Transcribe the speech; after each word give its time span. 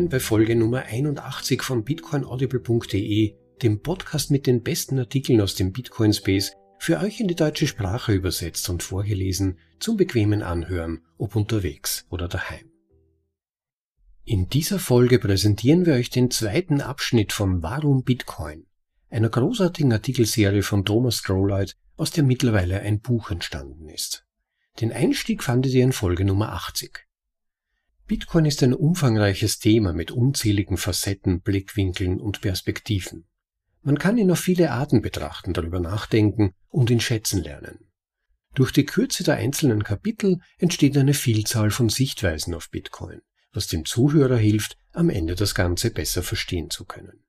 Willkommen 0.00 0.18
bei 0.18 0.20
Folge 0.20 0.56
Nummer 0.56 0.84
81 0.86 1.60
von 1.60 1.84
bitcoinaudible.de, 1.84 3.34
dem 3.60 3.82
Podcast 3.82 4.30
mit 4.30 4.46
den 4.46 4.62
besten 4.62 4.98
Artikeln 4.98 5.42
aus 5.42 5.56
dem 5.56 5.72
Bitcoin 5.72 6.14
Space, 6.14 6.52
für 6.78 7.00
euch 7.00 7.20
in 7.20 7.28
die 7.28 7.34
deutsche 7.34 7.66
Sprache 7.66 8.14
übersetzt 8.14 8.70
und 8.70 8.82
vorgelesen 8.82 9.58
zum 9.78 9.98
bequemen 9.98 10.42
Anhören, 10.42 11.02
ob 11.18 11.36
unterwegs 11.36 12.06
oder 12.08 12.28
daheim. 12.28 12.70
In 14.24 14.48
dieser 14.48 14.78
Folge 14.78 15.18
präsentieren 15.18 15.84
wir 15.84 15.92
euch 15.92 16.08
den 16.08 16.30
zweiten 16.30 16.80
Abschnitt 16.80 17.34
von 17.34 17.62
Warum 17.62 18.02
Bitcoin, 18.02 18.64
einer 19.10 19.28
großartigen 19.28 19.92
Artikelserie 19.92 20.62
von 20.62 20.86
Thomas 20.86 21.16
Strollite, 21.16 21.74
aus 21.98 22.10
der 22.10 22.24
mittlerweile 22.24 22.80
ein 22.80 23.00
Buch 23.00 23.30
entstanden 23.30 23.90
ist. 23.90 24.24
Den 24.80 24.94
Einstieg 24.94 25.42
fandet 25.42 25.74
ihr 25.74 25.84
in 25.84 25.92
Folge 25.92 26.24
Nummer 26.24 26.52
80. 26.52 27.09
Bitcoin 28.10 28.44
ist 28.44 28.60
ein 28.64 28.74
umfangreiches 28.74 29.60
Thema 29.60 29.92
mit 29.92 30.10
unzähligen 30.10 30.76
Facetten, 30.76 31.42
Blickwinkeln 31.42 32.20
und 32.20 32.40
Perspektiven. 32.40 33.28
Man 33.82 34.00
kann 34.00 34.18
ihn 34.18 34.32
auf 34.32 34.40
viele 34.40 34.72
Arten 34.72 35.00
betrachten, 35.00 35.52
darüber 35.52 35.78
nachdenken 35.78 36.52
und 36.68 36.90
ihn 36.90 37.00
schätzen 37.00 37.40
lernen. 37.40 37.86
Durch 38.56 38.72
die 38.72 38.84
Kürze 38.84 39.22
der 39.22 39.36
einzelnen 39.36 39.84
Kapitel 39.84 40.40
entsteht 40.58 40.98
eine 40.98 41.14
Vielzahl 41.14 41.70
von 41.70 41.88
Sichtweisen 41.88 42.52
auf 42.52 42.68
Bitcoin 42.68 43.20
was 43.52 43.66
dem 43.66 43.84
Zuhörer 43.84 44.36
hilft, 44.36 44.76
am 44.92 45.10
Ende 45.10 45.34
das 45.34 45.54
Ganze 45.54 45.90
besser 45.90 46.22
verstehen 46.22 46.70
zu 46.70 46.84
können. 46.84 47.24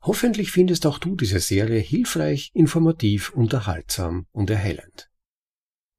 Hoffentlich 0.00 0.50
findest 0.50 0.86
auch 0.86 0.98
du 0.98 1.14
diese 1.14 1.40
Serie 1.40 1.78
hilfreich, 1.78 2.50
informativ, 2.54 3.30
unterhaltsam 3.30 4.26
und 4.32 4.50
erhellend. 4.50 5.11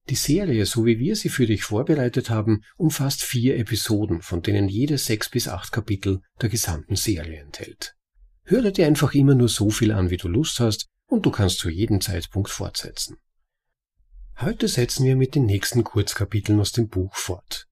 Die 0.10 0.16
Serie, 0.16 0.66
so 0.66 0.86
wie 0.86 1.00
wir 1.00 1.16
sie 1.16 1.30
für 1.30 1.46
dich 1.46 1.64
vorbereitet 1.64 2.30
haben, 2.30 2.64
umfasst 2.76 3.24
vier 3.24 3.58
Episoden, 3.58 4.22
von 4.22 4.42
denen 4.42 4.68
jede 4.68 4.98
sechs 4.98 5.30
bis 5.30 5.48
acht 5.48 5.72
Kapitel 5.72 6.22
der 6.42 6.50
gesamten 6.50 6.98
Serie 6.98 7.40
enthält. 7.40 7.96
Höre 8.44 8.72
dir 8.72 8.86
einfach 8.86 9.14
immer 9.14 9.34
nur 9.34 9.48
so 9.48 9.70
viel 9.70 9.94
an, 9.94 10.10
wie 10.10 10.18
du 10.18 10.28
Lust 10.28 10.60
hast, 10.60 10.88
und 11.06 11.26
du 11.26 11.32
kannst 11.32 11.60
zu 11.60 11.70
jedem 11.70 12.02
Zeitpunkt 12.02 12.50
fortsetzen. 12.50 13.18
Heute 14.40 14.68
setzen 14.68 15.06
wir 15.06 15.16
mit 15.16 15.36
den 15.36 15.46
nächsten 15.46 15.84
Kurzkapiteln 15.86 16.60
aus 16.60 16.74
dem 16.74 16.90
Buch 16.90 17.16
fort. 17.16 17.68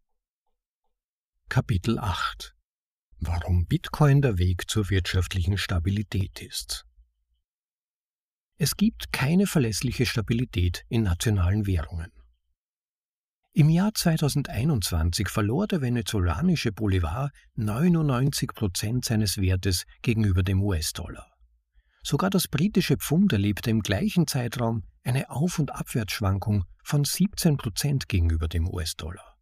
Kapitel 1.49 1.99
8 1.99 2.55
Warum 3.19 3.65
Bitcoin 3.65 4.21
der 4.21 4.37
Weg 4.37 4.69
zur 4.69 4.89
wirtschaftlichen 4.89 5.57
Stabilität 5.57 6.41
ist. 6.41 6.85
Es 8.57 8.77
gibt 8.77 9.11
keine 9.11 9.47
verlässliche 9.47 10.05
Stabilität 10.05 10.85
in 10.87 11.03
nationalen 11.03 11.67
Währungen. 11.67 12.11
Im 13.53 13.67
Jahr 13.69 13.93
2021 13.93 15.27
verlor 15.27 15.67
der 15.67 15.81
venezolanische 15.81 16.71
Bolivar 16.71 17.31
99 17.55 18.53
Prozent 18.53 19.03
seines 19.03 19.39
Wertes 19.39 19.83
gegenüber 20.01 20.41
dem 20.41 20.63
US-Dollar. 20.63 21.27
Sogar 22.01 22.29
das 22.29 22.47
britische 22.47 22.95
Pfund 22.95 23.33
erlebte 23.33 23.69
im 23.69 23.81
gleichen 23.81 24.25
Zeitraum 24.25 24.83
eine 25.03 25.29
Auf- 25.29 25.59
und 25.59 25.75
Abwärtsschwankung 25.75 26.63
von 26.81 27.03
17 27.03 27.57
Prozent 27.57 28.07
gegenüber 28.07 28.47
dem 28.47 28.69
US-Dollar. 28.69 29.35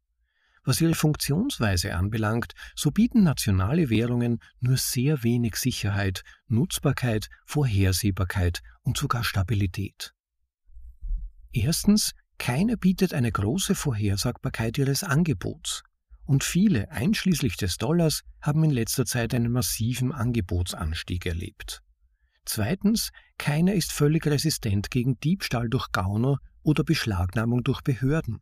Was 0.64 0.82
ihre 0.82 0.96
Funktionsweise 0.96 1.94
anbelangt, 1.94 2.54
so 2.76 2.90
bieten 2.90 3.22
nationale 3.22 3.92
Währungen 3.92 4.40
nur 4.60 4.78
sehr 4.78 5.22
wenig 5.22 5.56
Sicherheit, 5.56 6.24
Nutzbarkeit, 6.48 7.30
Vorhersehbarkeit 7.46 8.64
und 8.82 8.98
sogar 8.98 9.24
Stabilität. 9.24 10.16
Erstens, 11.52 12.14
keine 12.40 12.78
bietet 12.78 13.14
eine 13.14 13.32
große 13.32 13.76
Vorhersagbarkeit 13.76 14.78
ihres 14.80 15.04
Angebots. 15.04 15.84
Und 16.26 16.44
viele, 16.44 16.90
einschließlich 16.92 17.58
des 17.58 17.78
Dollars, 17.78 18.22
haben 18.42 18.64
in 18.64 18.72
letzter 18.72 19.06
Zeit 19.06 19.34
einen 19.34 19.52
massiven 19.52 20.12
Angebotsanstieg 20.12 21.26
erlebt. 21.26 21.82
Zweitens, 22.46 23.12
keiner 23.38 23.74
ist 23.74 23.92
völlig 23.92 24.26
resistent 24.26 24.90
gegen 24.90 25.20
Diebstahl 25.20 25.70
durch 25.70 25.92
Gauner 25.92 26.38
oder 26.64 26.84
Beschlagnahmung 26.84 27.64
durch 27.64 27.82
Behörden. 27.82 28.40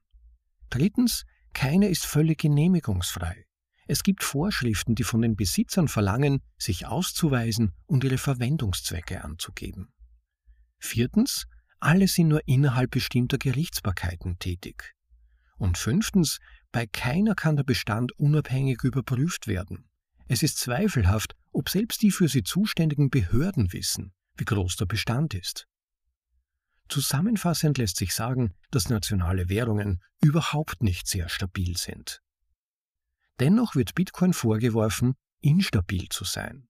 Drittens, 0.69 1.23
keine 1.53 1.89
ist 1.89 2.05
völlig 2.05 2.39
genehmigungsfrei. 2.39 3.45
Es 3.87 4.03
gibt 4.03 4.23
Vorschriften, 4.23 4.95
die 4.95 5.03
von 5.03 5.21
den 5.21 5.35
Besitzern 5.35 5.87
verlangen, 5.87 6.41
sich 6.57 6.85
auszuweisen 6.85 7.73
und 7.85 8.03
ihre 8.03 8.17
Verwendungszwecke 8.17 9.23
anzugeben. 9.23 9.89
Viertens, 10.77 11.45
alle 11.79 12.07
sind 12.07 12.29
nur 12.29 12.41
innerhalb 12.47 12.91
bestimmter 12.91 13.37
Gerichtsbarkeiten 13.37 14.39
tätig. 14.39 14.93
Und 15.57 15.77
fünftens, 15.77 16.39
bei 16.71 16.85
keiner 16.85 17.35
kann 17.35 17.55
der 17.55 17.63
Bestand 17.63 18.11
unabhängig 18.13 18.83
überprüft 18.83 19.47
werden. 19.47 19.89
Es 20.27 20.43
ist 20.43 20.59
zweifelhaft, 20.59 21.35
ob 21.51 21.69
selbst 21.69 22.01
die 22.01 22.11
für 22.11 22.27
sie 22.27 22.43
zuständigen 22.43 23.09
Behörden 23.09 23.71
wissen, 23.73 24.13
wie 24.35 24.45
groß 24.45 24.75
der 24.75 24.85
Bestand 24.85 25.33
ist. 25.33 25.67
Zusammenfassend 26.89 27.77
lässt 27.77 27.97
sich 27.97 28.13
sagen, 28.13 28.53
dass 28.71 28.89
nationale 28.89 29.49
Währungen 29.49 30.01
überhaupt 30.21 30.83
nicht 30.83 31.07
sehr 31.07 31.29
stabil 31.29 31.77
sind. 31.77 32.21
Dennoch 33.39 33.75
wird 33.75 33.95
Bitcoin 33.95 34.33
vorgeworfen, 34.33 35.15
instabil 35.41 36.07
zu 36.09 36.23
sein. 36.23 36.67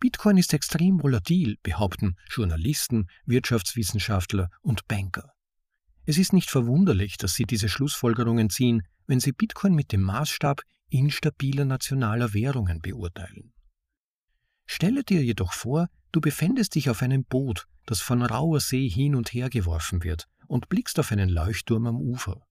Bitcoin 0.00 0.38
ist 0.38 0.54
extrem 0.54 1.02
volatil, 1.02 1.56
behaupten 1.62 2.16
Journalisten, 2.30 3.08
Wirtschaftswissenschaftler 3.26 4.48
und 4.62 4.86
Banker. 4.86 5.32
Es 6.04 6.18
ist 6.18 6.32
nicht 6.32 6.50
verwunderlich, 6.50 7.16
dass 7.16 7.34
sie 7.34 7.44
diese 7.44 7.68
Schlussfolgerungen 7.68 8.48
ziehen, 8.48 8.82
wenn 9.06 9.20
sie 9.20 9.32
Bitcoin 9.32 9.74
mit 9.74 9.92
dem 9.92 10.02
Maßstab 10.02 10.62
instabiler 10.88 11.64
nationaler 11.64 12.32
Währungen 12.32 12.80
beurteilen. 12.80 13.52
Stelle 14.66 15.02
dir 15.02 15.22
jedoch 15.24 15.52
vor, 15.52 15.88
du 16.12 16.20
befändest 16.20 16.74
dich 16.74 16.88
auf 16.90 17.02
einem 17.02 17.24
Boot, 17.24 17.66
das 17.86 18.00
von 18.00 18.22
rauer 18.22 18.60
See 18.60 18.88
hin 18.88 19.14
und 19.14 19.32
her 19.32 19.50
geworfen 19.50 20.04
wird, 20.04 20.26
und 20.46 20.68
blickst 20.68 20.98
auf 20.98 21.10
einen 21.10 21.28
Leuchtturm 21.28 21.86
am 21.86 21.96
Ufer. 21.96 22.42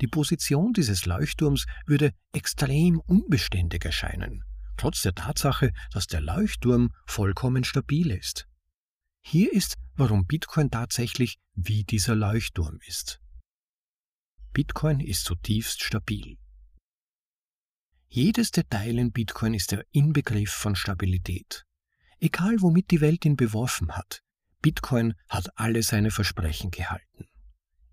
Die 0.00 0.08
Position 0.08 0.72
dieses 0.72 1.06
Leuchtturms 1.06 1.66
würde 1.86 2.12
extrem 2.32 3.00
unbeständig 3.00 3.84
erscheinen, 3.84 4.44
trotz 4.76 5.02
der 5.02 5.14
Tatsache, 5.14 5.72
dass 5.92 6.06
der 6.06 6.20
Leuchtturm 6.20 6.90
vollkommen 7.06 7.64
stabil 7.64 8.10
ist. 8.10 8.46
Hier 9.22 9.52
ist, 9.52 9.76
warum 9.94 10.26
Bitcoin 10.26 10.70
tatsächlich 10.70 11.38
wie 11.54 11.84
dieser 11.84 12.14
Leuchtturm 12.14 12.78
ist. 12.86 13.20
Bitcoin 14.52 15.00
ist 15.00 15.24
zutiefst 15.24 15.82
stabil. 15.82 16.38
Jedes 18.08 18.52
Detail 18.52 18.98
in 18.98 19.12
Bitcoin 19.12 19.52
ist 19.52 19.72
der 19.72 19.84
Inbegriff 19.90 20.50
von 20.50 20.76
Stabilität. 20.76 21.64
Egal 22.20 22.56
womit 22.60 22.90
die 22.90 23.00
Welt 23.00 23.24
ihn 23.24 23.36
beworfen 23.36 23.96
hat, 23.96 24.22
Bitcoin 24.62 25.14
hat 25.28 25.50
alle 25.58 25.82
seine 25.82 26.10
Versprechen 26.10 26.70
gehalten. 26.70 27.26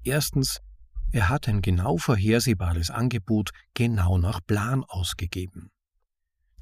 Erstens, 0.03 0.61
er 1.11 1.29
hat 1.29 1.47
ein 1.47 1.61
genau 1.61 1.97
vorhersehbares 1.97 2.89
Angebot 2.89 3.51
genau 3.73 4.17
nach 4.17 4.39
Plan 4.45 4.83
ausgegeben. 4.85 5.72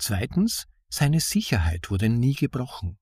Zweitens, 0.01 0.65
seine 0.89 1.19
Sicherheit 1.19 1.91
wurde 1.91 2.09
nie 2.09 2.33
gebrochen. 2.33 2.97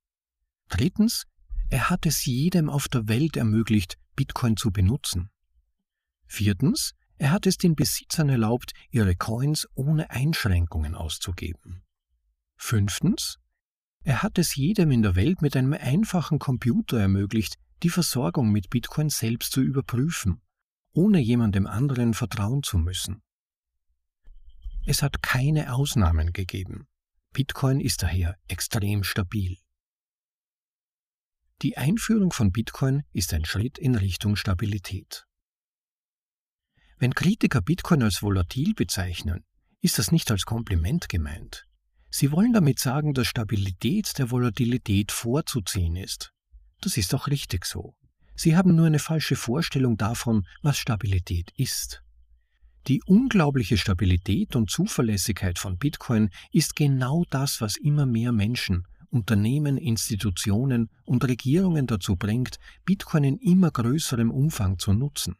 Drittens, 0.67 1.23
er 1.69 1.89
hat 1.89 2.05
es 2.05 2.25
jedem 2.25 2.69
auf 2.69 2.89
der 2.89 3.07
Welt 3.07 3.37
ermöglicht, 3.37 3.97
Bitcoin 4.17 4.57
zu 4.57 4.69
benutzen. 4.69 5.29
Viertens, 6.27 6.91
er 7.15 7.31
hat 7.31 7.47
es 7.47 7.55
den 7.55 7.77
Besitzern 7.77 8.27
erlaubt, 8.27 8.73
ihre 8.91 9.15
Coins 9.15 9.65
ohne 9.75 10.09
Einschränkungen 10.09 10.93
auszugeben. 10.93 11.83
Fünftens, 12.57 13.39
er 14.03 14.21
hat 14.21 14.37
es 14.37 14.57
jedem 14.57 14.91
in 14.91 15.01
der 15.01 15.15
Welt 15.15 15.41
mit 15.41 15.55
einem 15.55 15.71
einfachen 15.71 16.37
Computer 16.37 16.99
ermöglicht, 16.99 17.55
die 17.81 17.89
Versorgung 17.89 18.51
mit 18.51 18.69
Bitcoin 18.69 19.09
selbst 19.09 19.53
zu 19.53 19.61
überprüfen, 19.61 20.41
ohne 20.91 21.19
jemandem 21.19 21.65
anderen 21.65 22.13
vertrauen 22.13 22.61
zu 22.61 22.77
müssen. 22.77 23.21
Es 24.85 25.01
hat 25.01 25.21
keine 25.21 25.73
Ausnahmen 25.73 26.33
gegeben. 26.33 26.87
Bitcoin 27.33 27.79
ist 27.79 28.03
daher 28.03 28.35
extrem 28.47 29.03
stabil. 29.03 29.57
Die 31.61 31.77
Einführung 31.77 32.31
von 32.31 32.51
Bitcoin 32.51 33.03
ist 33.11 33.33
ein 33.33 33.45
Schritt 33.45 33.77
in 33.77 33.95
Richtung 33.95 34.35
Stabilität. 34.35 35.25
Wenn 36.97 37.13
Kritiker 37.13 37.61
Bitcoin 37.61 38.03
als 38.03 38.23
volatil 38.23 38.73
bezeichnen, 38.73 39.45
ist 39.81 39.99
das 39.99 40.11
nicht 40.11 40.31
als 40.31 40.45
Kompliment 40.45 41.09
gemeint. 41.09 41.65
Sie 42.09 42.31
wollen 42.31 42.53
damit 42.53 42.79
sagen, 42.79 43.13
dass 43.13 43.27
Stabilität 43.27 44.17
der 44.17 44.31
Volatilität 44.31 45.11
vorzuziehen 45.11 45.95
ist. 45.95 46.33
Das 46.81 46.97
ist 46.97 47.13
auch 47.13 47.27
richtig 47.27 47.65
so. 47.65 47.95
Sie 48.35 48.55
haben 48.55 48.75
nur 48.75 48.87
eine 48.87 48.99
falsche 48.99 49.35
Vorstellung 49.35 49.97
davon, 49.97 50.47
was 50.61 50.77
Stabilität 50.77 51.51
ist. 51.55 52.01
Die 52.87 53.01
unglaubliche 53.05 53.77
Stabilität 53.77 54.55
und 54.55 54.69
Zuverlässigkeit 54.69 55.59
von 55.59 55.77
Bitcoin 55.77 56.29
ist 56.51 56.75
genau 56.75 57.25
das, 57.29 57.61
was 57.61 57.75
immer 57.75 58.05
mehr 58.05 58.31
Menschen, 58.31 58.87
Unternehmen, 59.09 59.77
Institutionen 59.77 60.89
und 61.05 61.27
Regierungen 61.27 61.87
dazu 61.87 62.15
bringt, 62.15 62.57
Bitcoin 62.85 63.23
in 63.23 63.37
immer 63.37 63.71
größerem 63.71 64.31
Umfang 64.31 64.77
zu 64.79 64.93
nutzen. 64.93 65.35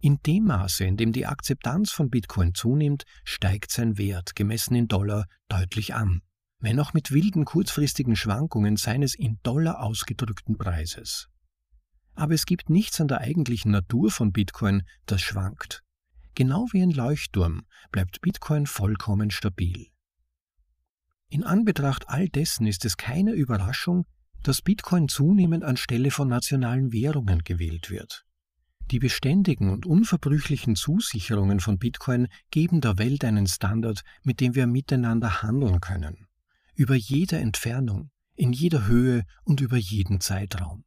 In 0.00 0.18
dem 0.26 0.44
Maße, 0.44 0.84
in 0.84 0.96
dem 0.96 1.12
die 1.12 1.26
Akzeptanz 1.26 1.90
von 1.90 2.10
Bitcoin 2.10 2.54
zunimmt, 2.54 3.04
steigt 3.24 3.72
sein 3.72 3.96
Wert, 3.96 4.36
gemessen 4.36 4.74
in 4.74 4.88
Dollar, 4.88 5.26
deutlich 5.48 5.94
an, 5.94 6.20
wenn 6.60 6.78
auch 6.78 6.92
mit 6.92 7.12
wilden 7.12 7.44
kurzfristigen 7.44 8.14
Schwankungen 8.14 8.76
seines 8.76 9.14
in 9.14 9.38
Dollar 9.42 9.82
ausgedrückten 9.82 10.58
Preises. 10.58 11.28
Aber 12.14 12.34
es 12.34 12.46
gibt 12.46 12.70
nichts 12.70 13.00
an 13.00 13.08
der 13.08 13.20
eigentlichen 13.20 13.72
Natur 13.72 14.10
von 14.10 14.32
Bitcoin, 14.32 14.82
das 15.06 15.22
schwankt. 15.22 15.82
Genau 16.36 16.66
wie 16.72 16.82
ein 16.82 16.90
Leuchtturm 16.90 17.62
bleibt 17.90 18.20
Bitcoin 18.20 18.66
vollkommen 18.66 19.30
stabil. 19.30 19.86
In 21.30 21.44
Anbetracht 21.44 22.10
all 22.10 22.28
dessen 22.28 22.66
ist 22.66 22.84
es 22.84 22.98
keine 22.98 23.32
Überraschung, 23.32 24.04
dass 24.42 24.60
Bitcoin 24.60 25.08
zunehmend 25.08 25.64
anstelle 25.64 26.10
von 26.10 26.28
nationalen 26.28 26.92
Währungen 26.92 27.42
gewählt 27.42 27.88
wird. 27.88 28.26
Die 28.90 28.98
beständigen 28.98 29.70
und 29.70 29.86
unverbrüchlichen 29.86 30.76
Zusicherungen 30.76 31.58
von 31.58 31.78
Bitcoin 31.78 32.28
geben 32.50 32.82
der 32.82 32.98
Welt 32.98 33.24
einen 33.24 33.46
Standard, 33.46 34.02
mit 34.22 34.40
dem 34.40 34.54
wir 34.54 34.66
miteinander 34.66 35.42
handeln 35.42 35.80
können. 35.80 36.26
Über 36.74 36.94
jede 36.94 37.38
Entfernung, 37.38 38.10
in 38.34 38.52
jeder 38.52 38.86
Höhe 38.86 39.24
und 39.44 39.62
über 39.62 39.78
jeden 39.78 40.20
Zeitraum. 40.20 40.84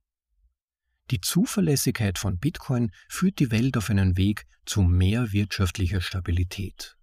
Die 1.11 1.21
Zuverlässigkeit 1.21 2.19
von 2.19 2.37
Bitcoin 2.37 2.91
führt 3.07 3.39
die 3.39 3.51
Welt 3.51 3.77
auf 3.77 3.89
einen 3.89 4.17
Weg 4.17 4.45
zu 4.65 4.83
mehr 4.83 5.31
wirtschaftlicher 5.31 6.01
Stabilität. 6.01 6.98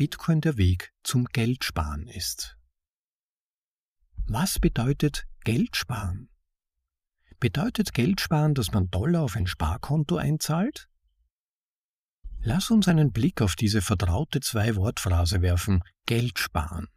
Bitcoin 0.00 0.40
der 0.40 0.56
Weg 0.56 0.94
zum 1.02 1.26
Geldsparen 1.26 2.08
ist. 2.08 2.56
Was 4.26 4.58
bedeutet 4.58 5.26
Geldsparen? 5.44 6.30
Bedeutet 7.38 7.92
Geldsparen, 7.92 8.54
dass 8.54 8.72
man 8.72 8.90
Dollar 8.90 9.20
auf 9.20 9.36
ein 9.36 9.46
Sparkonto 9.46 10.16
einzahlt? 10.16 10.88
Lass 12.40 12.70
uns 12.70 12.88
einen 12.88 13.12
Blick 13.12 13.42
auf 13.42 13.56
diese 13.56 13.82
vertraute 13.82 14.40
Zwei-Wort-Phrase 14.40 15.42
werfen, 15.42 15.82
Geld 16.06 16.38
sparen. 16.38 16.88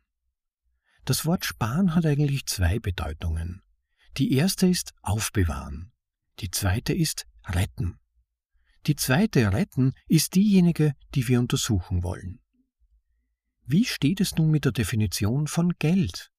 Das 1.03 1.25
Wort 1.25 1.44
sparen 1.44 1.95
hat 1.95 2.05
eigentlich 2.05 2.45
zwei 2.45 2.79
Bedeutungen. 2.79 3.63
Die 4.15 4.31
erste 4.31 4.67
ist 4.67 4.94
aufbewahren. 5.01 5.91
Die 6.39 6.51
zweite 6.51 6.94
ist 6.94 7.27
retten. 7.47 8.00
Die 8.88 8.95
zweite 8.95 9.51
Retten 9.51 9.91
ist 10.07 10.35
diejenige, 10.35 10.94
die 11.15 11.27
wir 11.27 11.41
untersuchen 11.41 12.01
wollen. 12.01 12.39
Wie 13.65 13.86
steht 13.86 14.19
es 14.19 14.36
nun 14.36 14.51
mit 14.51 14.65
der 14.65 14.74
Definition 14.74 15.48
von 15.48 15.74
Geld? 15.80 16.31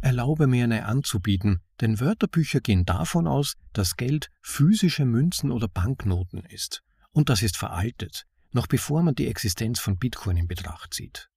Erlaube 0.00 0.46
mir 0.46 0.64
eine 0.64 0.86
anzubieten, 0.86 1.62
denn 1.80 1.98
Wörterbücher 1.98 2.60
gehen 2.60 2.84
davon 2.84 3.26
aus, 3.26 3.54
dass 3.72 3.96
Geld 3.96 4.30
physische 4.40 5.04
Münzen 5.04 5.50
oder 5.50 5.66
Banknoten 5.66 6.44
ist. 6.44 6.84
Und 7.10 7.28
das 7.28 7.42
ist 7.42 7.56
veraltet, 7.56 8.24
noch 8.52 8.68
bevor 8.68 9.02
man 9.02 9.16
die 9.16 9.26
Existenz 9.26 9.80
von 9.80 9.98
Bitcoin 9.98 10.36
in 10.36 10.46
Betracht 10.46 10.94
zieht. 10.94 11.28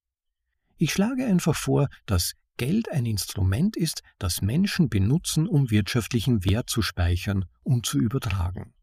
Ich 0.78 0.94
schlage 0.94 1.26
einfach 1.26 1.56
vor, 1.56 1.90
dass 2.06 2.36
Geld 2.58 2.92
ein 2.92 3.08
Instrument 3.08 3.76
ist, 3.76 4.04
das 4.20 4.42
Menschen 4.44 4.88
benutzen, 4.88 5.48
um 5.48 5.72
wirtschaftlichen 5.72 6.46
Wert 6.46 6.70
zu 6.70 6.84
speichern 6.84 7.46
und 7.64 7.88
zu 7.88 7.98
übertragen. 7.98 8.74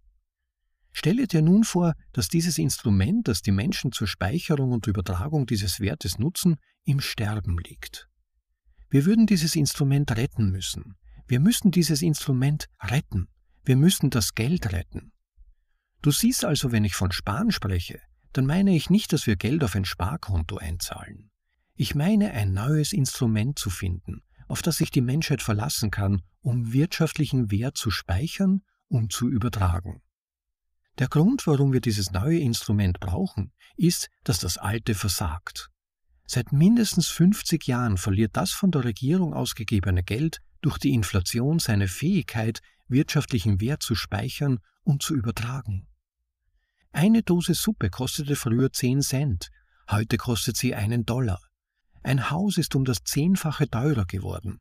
Stelle 0.98 1.26
dir 1.26 1.42
nun 1.42 1.62
vor, 1.62 1.92
dass 2.14 2.28
dieses 2.28 2.56
Instrument, 2.56 3.28
das 3.28 3.42
die 3.42 3.52
Menschen 3.52 3.92
zur 3.92 4.06
Speicherung 4.06 4.72
und 4.72 4.86
Übertragung 4.86 5.44
dieses 5.44 5.78
Wertes 5.78 6.18
nutzen, 6.18 6.56
im 6.84 7.00
Sterben 7.00 7.58
liegt. 7.58 8.08
Wir 8.88 9.04
würden 9.04 9.26
dieses 9.26 9.56
Instrument 9.56 10.10
retten 10.12 10.50
müssen. 10.50 10.96
Wir 11.28 11.38
müssen 11.38 11.70
dieses 11.70 12.00
Instrument 12.00 12.64
retten. 12.80 13.28
Wir 13.62 13.76
müssen 13.76 14.08
das 14.08 14.34
Geld 14.34 14.72
retten. 14.72 15.12
Du 16.00 16.12
siehst 16.12 16.46
also, 16.46 16.72
wenn 16.72 16.86
ich 16.86 16.94
von 16.94 17.12
Sparen 17.12 17.52
spreche, 17.52 18.00
dann 18.32 18.46
meine 18.46 18.74
ich 18.74 18.88
nicht, 18.88 19.12
dass 19.12 19.26
wir 19.26 19.36
Geld 19.36 19.64
auf 19.64 19.74
ein 19.76 19.84
Sparkonto 19.84 20.56
einzahlen. 20.56 21.30
Ich 21.74 21.94
meine, 21.94 22.30
ein 22.30 22.54
neues 22.54 22.94
Instrument 22.94 23.58
zu 23.58 23.68
finden, 23.68 24.22
auf 24.48 24.62
das 24.62 24.78
sich 24.78 24.90
die 24.90 25.02
Menschheit 25.02 25.42
verlassen 25.42 25.90
kann, 25.90 26.22
um 26.40 26.72
wirtschaftlichen 26.72 27.50
Wert 27.50 27.76
zu 27.76 27.90
speichern 27.90 28.62
und 28.88 29.12
zu 29.12 29.28
übertragen. 29.28 30.00
Der 30.98 31.08
Grund, 31.08 31.46
warum 31.46 31.72
wir 31.72 31.80
dieses 31.80 32.10
neue 32.10 32.38
Instrument 32.38 33.00
brauchen, 33.00 33.52
ist, 33.76 34.08
dass 34.24 34.38
das 34.38 34.56
alte 34.56 34.94
versagt. 34.94 35.70
Seit 36.26 36.52
mindestens 36.52 37.08
50 37.08 37.66
Jahren 37.66 37.98
verliert 37.98 38.36
das 38.36 38.52
von 38.52 38.70
der 38.70 38.84
Regierung 38.84 39.34
ausgegebene 39.34 40.02
Geld 40.02 40.40
durch 40.62 40.78
die 40.78 40.94
Inflation 40.94 41.58
seine 41.58 41.86
Fähigkeit, 41.86 42.60
wirtschaftlichen 42.88 43.60
Wert 43.60 43.82
zu 43.82 43.94
speichern 43.94 44.58
und 44.82 45.02
zu 45.02 45.14
übertragen. 45.14 45.86
Eine 46.92 47.22
Dose 47.22 47.54
Suppe 47.54 47.90
kostete 47.90 48.36
früher 48.36 48.72
10 48.72 49.02
Cent, 49.02 49.50
heute 49.90 50.16
kostet 50.16 50.56
sie 50.56 50.74
einen 50.74 51.04
Dollar. 51.04 51.40
Ein 52.02 52.30
Haus 52.30 52.56
ist 52.56 52.74
um 52.74 52.84
das 52.84 53.04
Zehnfache 53.04 53.68
teurer 53.68 54.06
geworden. 54.06 54.60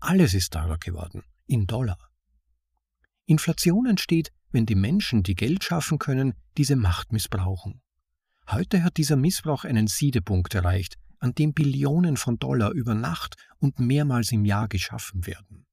Alles 0.00 0.32
ist 0.32 0.54
teurer 0.54 0.78
geworden, 0.78 1.24
in 1.46 1.66
Dollar. 1.66 1.98
Inflation 3.26 3.86
entsteht, 3.86 4.32
wenn 4.54 4.66
die 4.66 4.76
Menschen, 4.76 5.24
die 5.24 5.34
Geld 5.34 5.64
schaffen 5.64 5.98
können, 5.98 6.34
diese 6.56 6.76
Macht 6.76 7.12
missbrauchen. 7.12 7.82
Heute 8.48 8.84
hat 8.84 8.96
dieser 8.98 9.16
Missbrauch 9.16 9.64
einen 9.64 9.88
Siedepunkt 9.88 10.54
erreicht, 10.54 10.96
an 11.18 11.34
dem 11.34 11.52
Billionen 11.52 12.16
von 12.16 12.38
Dollar 12.38 12.70
über 12.70 12.94
Nacht 12.94 13.34
und 13.58 13.80
mehrmals 13.80 14.30
im 14.30 14.44
Jahr 14.44 14.68
geschaffen 14.68 15.26
werden. 15.26 15.66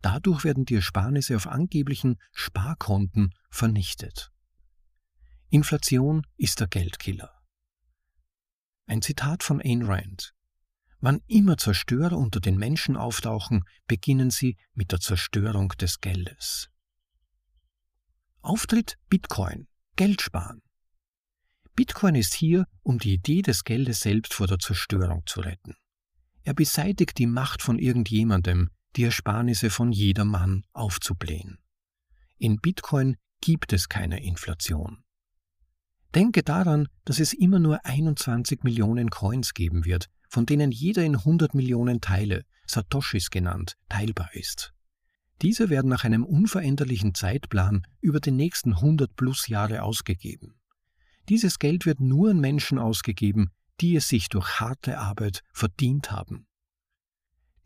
Dadurch 0.00 0.44
werden 0.44 0.64
die 0.64 0.76
Ersparnisse 0.76 1.36
auf 1.36 1.46
angeblichen 1.46 2.16
Sparkonten 2.32 3.34
vernichtet. 3.50 4.30
Inflation 5.50 6.26
ist 6.36 6.60
der 6.60 6.68
Geldkiller. 6.68 7.32
Ein 8.86 9.02
Zitat 9.02 9.42
von 9.42 9.60
Ayn 9.60 9.82
Rand. 9.82 10.32
Wann 11.00 11.20
immer 11.26 11.58
Zerstörer 11.58 12.16
unter 12.16 12.40
den 12.40 12.56
Menschen 12.56 12.96
auftauchen, 12.96 13.64
beginnen 13.86 14.30
sie 14.30 14.56
mit 14.72 14.92
der 14.92 15.00
Zerstörung 15.00 15.68
des 15.70 16.00
Geldes. 16.00 16.70
Auftritt 18.46 18.96
Bitcoin, 19.08 19.66
Geld 19.96 20.22
sparen. 20.22 20.62
Bitcoin 21.74 22.14
ist 22.14 22.32
hier, 22.32 22.68
um 22.84 23.00
die 23.00 23.14
Idee 23.14 23.42
des 23.42 23.64
Geldes 23.64 23.98
selbst 23.98 24.34
vor 24.34 24.46
der 24.46 24.60
Zerstörung 24.60 25.24
zu 25.26 25.40
retten. 25.40 25.74
Er 26.44 26.54
beseitigt 26.54 27.18
die 27.18 27.26
Macht 27.26 27.60
von 27.60 27.80
irgendjemandem, 27.80 28.70
die 28.94 29.02
Ersparnisse 29.02 29.68
von 29.68 29.90
jedermann 29.90 30.64
aufzublähen. 30.72 31.58
In 32.38 32.60
Bitcoin 32.60 33.16
gibt 33.40 33.72
es 33.72 33.88
keine 33.88 34.22
Inflation. 34.22 35.02
Denke 36.14 36.44
daran, 36.44 36.86
dass 37.04 37.18
es 37.18 37.32
immer 37.32 37.58
nur 37.58 37.84
21 37.84 38.62
Millionen 38.62 39.10
Coins 39.10 39.54
geben 39.54 39.84
wird, 39.84 40.08
von 40.28 40.46
denen 40.46 40.70
jeder 40.70 41.02
in 41.02 41.16
100 41.16 41.52
Millionen 41.56 42.00
Teile, 42.00 42.44
Satoshis 42.64 43.30
genannt, 43.30 43.76
teilbar 43.88 44.32
ist. 44.34 44.75
Diese 45.42 45.68
werden 45.68 45.88
nach 45.88 46.04
einem 46.04 46.24
unveränderlichen 46.24 47.14
Zeitplan 47.14 47.86
über 48.00 48.20
die 48.20 48.30
nächsten 48.30 48.74
100 48.74 49.14
plus 49.16 49.48
Jahre 49.48 49.82
ausgegeben. 49.82 50.58
Dieses 51.28 51.58
Geld 51.58 51.86
wird 51.86 52.00
nur 52.00 52.30
an 52.30 52.40
Menschen 52.40 52.78
ausgegeben, 52.78 53.50
die 53.80 53.96
es 53.96 54.08
sich 54.08 54.28
durch 54.28 54.60
harte 54.60 54.98
Arbeit 54.98 55.42
verdient 55.52 56.10
haben. 56.10 56.46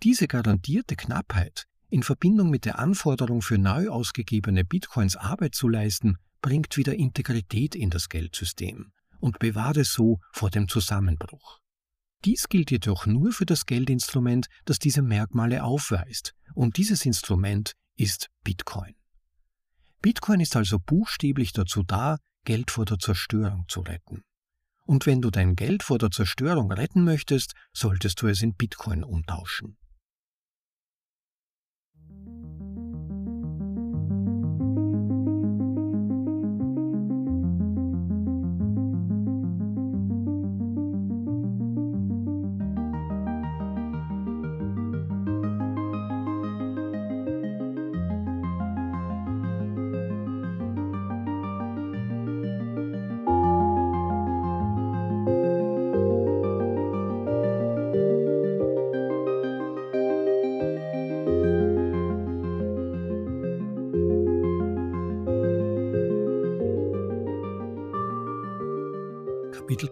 Diese 0.02 0.26
garantierte 0.26 0.96
Knappheit 0.96 1.68
in 1.90 2.02
Verbindung 2.02 2.50
mit 2.50 2.64
der 2.64 2.78
Anforderung 2.78 3.42
für 3.42 3.58
neu 3.58 3.88
ausgegebene 3.88 4.64
Bitcoins 4.64 5.16
Arbeit 5.16 5.54
zu 5.54 5.68
leisten, 5.68 6.16
bringt 6.40 6.76
wieder 6.76 6.94
Integrität 6.94 7.74
in 7.74 7.90
das 7.90 8.08
Geldsystem 8.08 8.92
und 9.18 9.38
bewahrt 9.38 9.76
es 9.76 9.92
so 9.92 10.20
vor 10.32 10.50
dem 10.50 10.68
Zusammenbruch. 10.68 11.59
Dies 12.24 12.48
gilt 12.48 12.70
jedoch 12.70 13.06
nur 13.06 13.32
für 13.32 13.46
das 13.46 13.64
Geldinstrument, 13.64 14.48
das 14.66 14.78
diese 14.78 15.02
Merkmale 15.02 15.64
aufweist, 15.64 16.34
und 16.54 16.76
dieses 16.76 17.06
Instrument 17.06 17.74
ist 17.96 18.28
Bitcoin. 18.44 18.94
Bitcoin 20.02 20.40
ist 20.40 20.56
also 20.56 20.78
buchstäblich 20.78 21.52
dazu 21.52 21.82
da, 21.82 22.18
Geld 22.44 22.70
vor 22.70 22.84
der 22.84 22.98
Zerstörung 22.98 23.64
zu 23.68 23.80
retten. 23.80 24.22
Und 24.84 25.06
wenn 25.06 25.20
du 25.22 25.30
dein 25.30 25.56
Geld 25.56 25.82
vor 25.82 25.98
der 25.98 26.10
Zerstörung 26.10 26.72
retten 26.72 27.04
möchtest, 27.04 27.54
solltest 27.72 28.20
du 28.22 28.26
es 28.26 28.42
in 28.42 28.54
Bitcoin 28.54 29.04
umtauschen. 29.04 29.76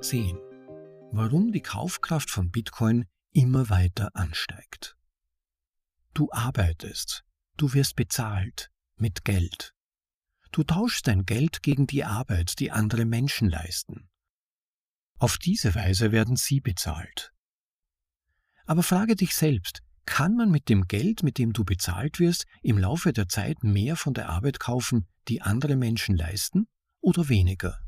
10 0.00 0.38
Warum 1.10 1.50
die 1.50 1.60
Kaufkraft 1.60 2.30
von 2.30 2.50
Bitcoin 2.50 3.06
immer 3.32 3.68
weiter 3.68 4.10
ansteigt. 4.14 4.96
Du 6.14 6.30
arbeitest, 6.30 7.24
du 7.56 7.72
wirst 7.74 7.96
bezahlt 7.96 8.70
mit 8.96 9.24
Geld. 9.24 9.74
Du 10.52 10.62
tauschst 10.62 11.08
dein 11.08 11.24
Geld 11.24 11.62
gegen 11.62 11.86
die 11.88 12.04
Arbeit, 12.04 12.60
die 12.60 12.70
andere 12.70 13.06
Menschen 13.06 13.48
leisten. 13.48 14.08
Auf 15.18 15.36
diese 15.36 15.74
Weise 15.74 16.12
werden 16.12 16.36
sie 16.36 16.60
bezahlt. 16.60 17.32
Aber 18.66 18.84
frage 18.84 19.16
dich 19.16 19.34
selbst, 19.34 19.80
kann 20.06 20.36
man 20.36 20.50
mit 20.50 20.68
dem 20.68 20.86
Geld, 20.86 21.24
mit 21.24 21.38
dem 21.38 21.52
du 21.52 21.64
bezahlt 21.64 22.20
wirst, 22.20 22.44
im 22.62 22.78
Laufe 22.78 23.12
der 23.12 23.28
Zeit 23.28 23.64
mehr 23.64 23.96
von 23.96 24.14
der 24.14 24.28
Arbeit 24.28 24.60
kaufen, 24.60 25.08
die 25.26 25.42
andere 25.42 25.74
Menschen 25.74 26.16
leisten, 26.16 26.68
oder 27.00 27.28
weniger? 27.28 27.78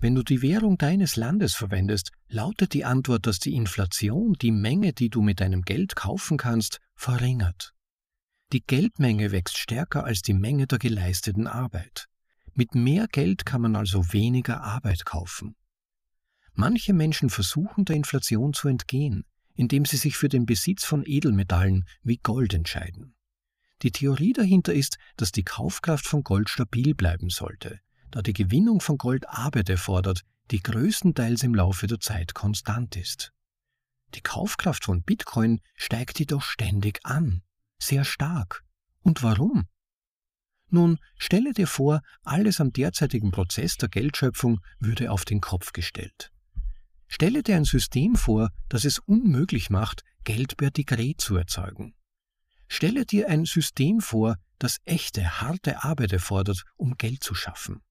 Wenn 0.00 0.14
du 0.14 0.22
die 0.22 0.40
Währung 0.40 0.78
deines 0.78 1.16
Landes 1.16 1.54
verwendest, 1.54 2.10
lautet 2.28 2.72
die 2.72 2.86
Antwort, 2.86 3.26
dass 3.26 3.38
die 3.38 3.54
Inflation 3.54 4.32
die 4.32 4.50
Menge, 4.50 4.94
die 4.94 5.10
du 5.10 5.20
mit 5.20 5.40
deinem 5.40 5.60
Geld 5.60 5.94
kaufen 5.94 6.38
kannst, 6.38 6.80
verringert. 6.94 7.74
Die 8.52 8.62
Geldmenge 8.62 9.30
wächst 9.30 9.58
stärker 9.58 10.04
als 10.04 10.22
die 10.22 10.32
Menge 10.32 10.66
der 10.66 10.78
geleisteten 10.78 11.46
Arbeit. 11.46 12.06
Mit 12.54 12.74
mehr 12.74 13.08
Geld 13.08 13.44
kann 13.44 13.60
man 13.60 13.76
also 13.76 14.12
weniger 14.12 14.62
Arbeit 14.62 15.04
kaufen. 15.04 15.54
Manche 16.54 16.94
Menschen 16.94 17.28
versuchen 17.28 17.84
der 17.84 17.96
Inflation 17.96 18.54
zu 18.54 18.68
entgehen, 18.68 19.24
indem 19.54 19.84
sie 19.84 19.98
sich 19.98 20.16
für 20.16 20.30
den 20.30 20.46
Besitz 20.46 20.84
von 20.84 21.04
Edelmetallen 21.04 21.84
wie 22.02 22.16
Gold 22.16 22.54
entscheiden. 22.54 23.14
Die 23.82 23.92
Theorie 23.92 24.32
dahinter 24.32 24.72
ist, 24.72 24.96
dass 25.16 25.30
die 25.30 25.44
Kaufkraft 25.44 26.06
von 26.06 26.22
Gold 26.22 26.48
stabil 26.48 26.94
bleiben 26.94 27.28
sollte, 27.28 27.80
da 28.10 28.22
die 28.22 28.32
Gewinnung 28.32 28.80
von 28.80 28.98
Gold 28.98 29.28
Arbeit 29.28 29.68
erfordert, 29.68 30.22
die 30.50 30.62
größtenteils 30.62 31.42
im 31.42 31.54
Laufe 31.54 31.86
der 31.86 32.00
Zeit 32.00 32.34
konstant 32.34 32.96
ist. 32.96 33.32
Die 34.14 34.20
Kaufkraft 34.20 34.84
von 34.84 35.02
Bitcoin 35.02 35.60
steigt 35.76 36.18
jedoch 36.18 36.42
ständig 36.42 37.00
an, 37.04 37.42
sehr 37.78 38.04
stark. 38.04 38.64
Und 39.02 39.22
warum? 39.22 39.66
Nun, 40.68 40.98
stelle 41.16 41.52
dir 41.52 41.66
vor, 41.66 42.00
alles 42.22 42.60
am 42.60 42.72
derzeitigen 42.72 43.30
Prozess 43.30 43.76
der 43.76 43.88
Geldschöpfung 43.88 44.60
würde 44.78 45.10
auf 45.10 45.24
den 45.24 45.40
Kopf 45.40 45.72
gestellt. 45.72 46.32
Stelle 47.08 47.42
dir 47.42 47.56
ein 47.56 47.64
System 47.64 48.14
vor, 48.14 48.50
das 48.68 48.84
es 48.84 49.00
unmöglich 49.00 49.70
macht, 49.70 50.04
Geld 50.22 50.56
per 50.56 50.70
Dekret 50.70 51.20
zu 51.20 51.36
erzeugen. 51.36 51.94
Stelle 52.68 53.04
dir 53.04 53.28
ein 53.28 53.46
System 53.46 54.00
vor, 54.00 54.36
das 54.60 54.78
echte, 54.84 55.40
harte 55.40 55.82
Arbeit 55.82 56.12
erfordert, 56.12 56.62
um 56.76 56.96
Geld 56.96 57.24
zu 57.24 57.34
schaffen. 57.34 57.82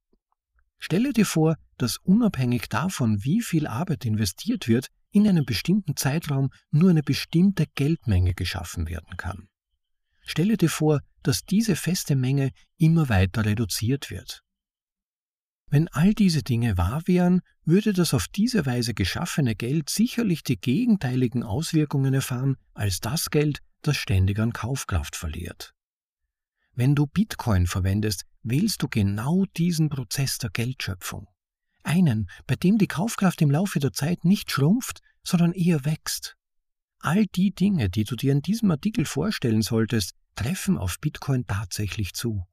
Stelle 0.79 1.13
dir 1.13 1.25
vor, 1.25 1.55
dass 1.77 1.97
unabhängig 1.97 2.69
davon, 2.69 3.23
wie 3.23 3.41
viel 3.41 3.67
Arbeit 3.67 4.05
investiert 4.05 4.67
wird, 4.67 4.87
in 5.11 5.27
einem 5.27 5.45
bestimmten 5.45 5.95
Zeitraum 5.95 6.49
nur 6.71 6.89
eine 6.89 7.03
bestimmte 7.03 7.65
Geldmenge 7.75 8.33
geschaffen 8.33 8.87
werden 8.87 9.17
kann. 9.17 9.49
Stelle 10.21 10.57
dir 10.57 10.69
vor, 10.69 11.01
dass 11.23 11.43
diese 11.43 11.75
feste 11.75 12.15
Menge 12.15 12.51
immer 12.77 13.09
weiter 13.09 13.45
reduziert 13.45 14.09
wird. 14.09 14.43
Wenn 15.71 15.87
all 15.89 16.13
diese 16.13 16.43
Dinge 16.43 16.77
wahr 16.77 17.03
wären, 17.05 17.41
würde 17.63 17.93
das 17.93 18.13
auf 18.13 18.27
diese 18.27 18.65
Weise 18.65 18.93
geschaffene 18.93 19.55
Geld 19.55 19.89
sicherlich 19.89 20.43
die 20.43 20.59
gegenteiligen 20.59 21.43
Auswirkungen 21.43 22.13
erfahren 22.13 22.57
als 22.73 22.99
das 22.99 23.29
Geld, 23.29 23.59
das 23.81 23.97
ständig 23.97 24.39
an 24.39 24.53
Kaufkraft 24.53 25.15
verliert. 25.15 25.73
Wenn 26.79 26.95
du 26.95 27.07
Bitcoin 27.07 27.67
verwendest, 27.67 28.23
wählst 28.41 28.81
du 28.81 28.87
genau 28.87 29.43
diesen 29.57 29.89
Prozess 29.89 30.37
der 30.37 30.49
Geldschöpfung. 30.49 31.27
Einen, 31.83 32.29
bei 32.47 32.55
dem 32.55 32.77
die 32.77 32.87
Kaufkraft 32.87 33.41
im 33.41 33.51
Laufe 33.51 33.79
der 33.79 33.91
Zeit 33.91 34.23
nicht 34.23 34.49
schrumpft, 34.49 35.01
sondern 35.21 35.51
eher 35.51 35.83
wächst. 35.83 36.37
All 36.99 37.25
die 37.25 37.51
Dinge, 37.51 37.89
die 37.89 38.05
du 38.05 38.15
dir 38.15 38.31
in 38.31 38.41
diesem 38.41 38.71
Artikel 38.71 39.03
vorstellen 39.03 39.61
solltest, 39.61 40.13
treffen 40.35 40.77
auf 40.77 41.01
Bitcoin 41.01 41.45
tatsächlich 41.45 42.13
zu. 42.13 42.45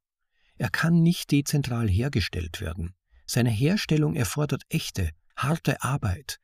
Er 0.56 0.70
kann 0.70 1.02
nicht 1.02 1.30
dezentral 1.30 1.88
hergestellt 1.88 2.60
werden. 2.60 2.96
Seine 3.26 3.50
Herstellung 3.50 4.16
erfordert 4.16 4.64
echte, 4.70 5.10
harte 5.36 5.80
Arbeit. 5.84 6.38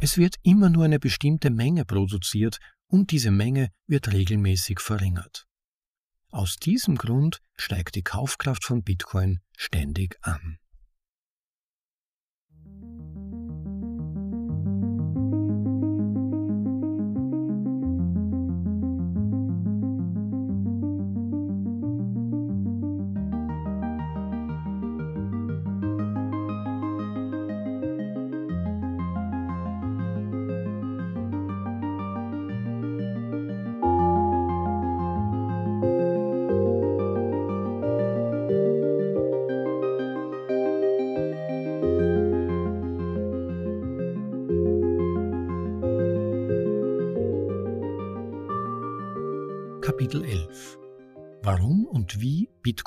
Es 0.00 0.18
wird 0.18 0.34
immer 0.42 0.68
nur 0.68 0.84
eine 0.86 0.98
bestimmte 0.98 1.50
Menge 1.50 1.84
produziert 1.84 2.58
und 2.88 3.12
diese 3.12 3.30
Menge 3.30 3.68
wird 3.86 4.12
regelmäßig 4.12 4.80
verringert. 4.80 5.46
Aus 6.34 6.56
diesem 6.56 6.96
Grund 6.96 7.42
steigt 7.56 7.94
die 7.94 8.02
Kaufkraft 8.02 8.64
von 8.64 8.82
Bitcoin 8.82 9.38
ständig 9.56 10.18
an. 10.20 10.58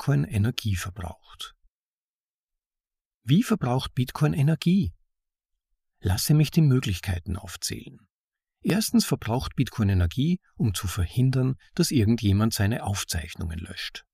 Bitcoin 0.08 0.24
Energie 0.24 0.74
verbraucht. 0.74 1.54
Wie 3.24 3.42
verbraucht 3.42 3.92
Bitcoin 3.94 4.32
Energie? 4.32 4.94
Lasse 6.00 6.32
mich 6.32 6.50
die 6.50 6.62
Möglichkeiten 6.62 7.36
aufzählen. 7.36 8.08
Erstens 8.62 9.04
verbraucht 9.04 9.54
Bitcoin 9.54 9.90
Energie, 9.90 10.40
um 10.54 10.72
zu 10.72 10.88
verhindern, 10.88 11.56
dass 11.74 11.90
irgendjemand 11.90 12.54
seine 12.54 12.84
Aufzeichnungen 12.84 13.58
löscht. 13.58 14.06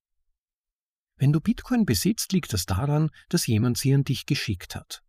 Wenn 1.14 1.32
du 1.32 1.40
Bitcoin 1.40 1.86
besitzt, 1.86 2.32
liegt 2.32 2.52
das 2.54 2.66
daran, 2.66 3.10
dass 3.28 3.46
jemand 3.46 3.78
sie 3.78 3.94
an 3.94 4.02
dich 4.02 4.26
geschickt 4.26 4.74
hat. 4.74 5.04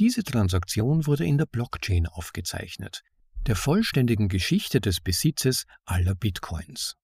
Diese 0.00 0.24
Transaktion 0.24 1.06
wurde 1.06 1.24
in 1.24 1.38
der 1.38 1.46
Blockchain 1.46 2.08
aufgezeichnet, 2.08 3.04
der 3.46 3.54
vollständigen 3.54 4.26
Geschichte 4.26 4.80
des 4.80 5.00
Besitzes 5.00 5.66
aller 5.84 6.16
Bitcoins. 6.16 6.96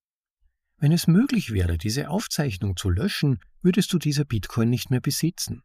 Wenn 0.79 0.93
es 0.93 1.07
möglich 1.07 1.53
wäre, 1.53 1.79
diese 1.79 2.11
Aufzeichnung 2.11 2.77
zu 2.77 2.91
löschen, 2.91 3.41
würdest 3.63 3.93
du 3.93 3.99
dieser 3.99 4.25
Bitcoin 4.25 4.69
nicht 4.69 4.91
mehr 4.91 5.01
besitzen. 5.01 5.63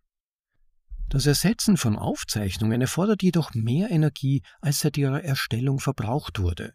Das 1.09 1.25
Ersetzen 1.25 1.75
von 1.75 1.97
Aufzeichnungen 1.97 2.79
erfordert 2.79 3.21
jedoch 3.21 3.53
mehr 3.53 3.91
Energie, 3.91 4.43
als 4.61 4.79
seit 4.79 4.97
ihrer 4.97 5.21
Erstellung 5.21 5.81
verbraucht 5.81 6.39
wurde. 6.39 6.73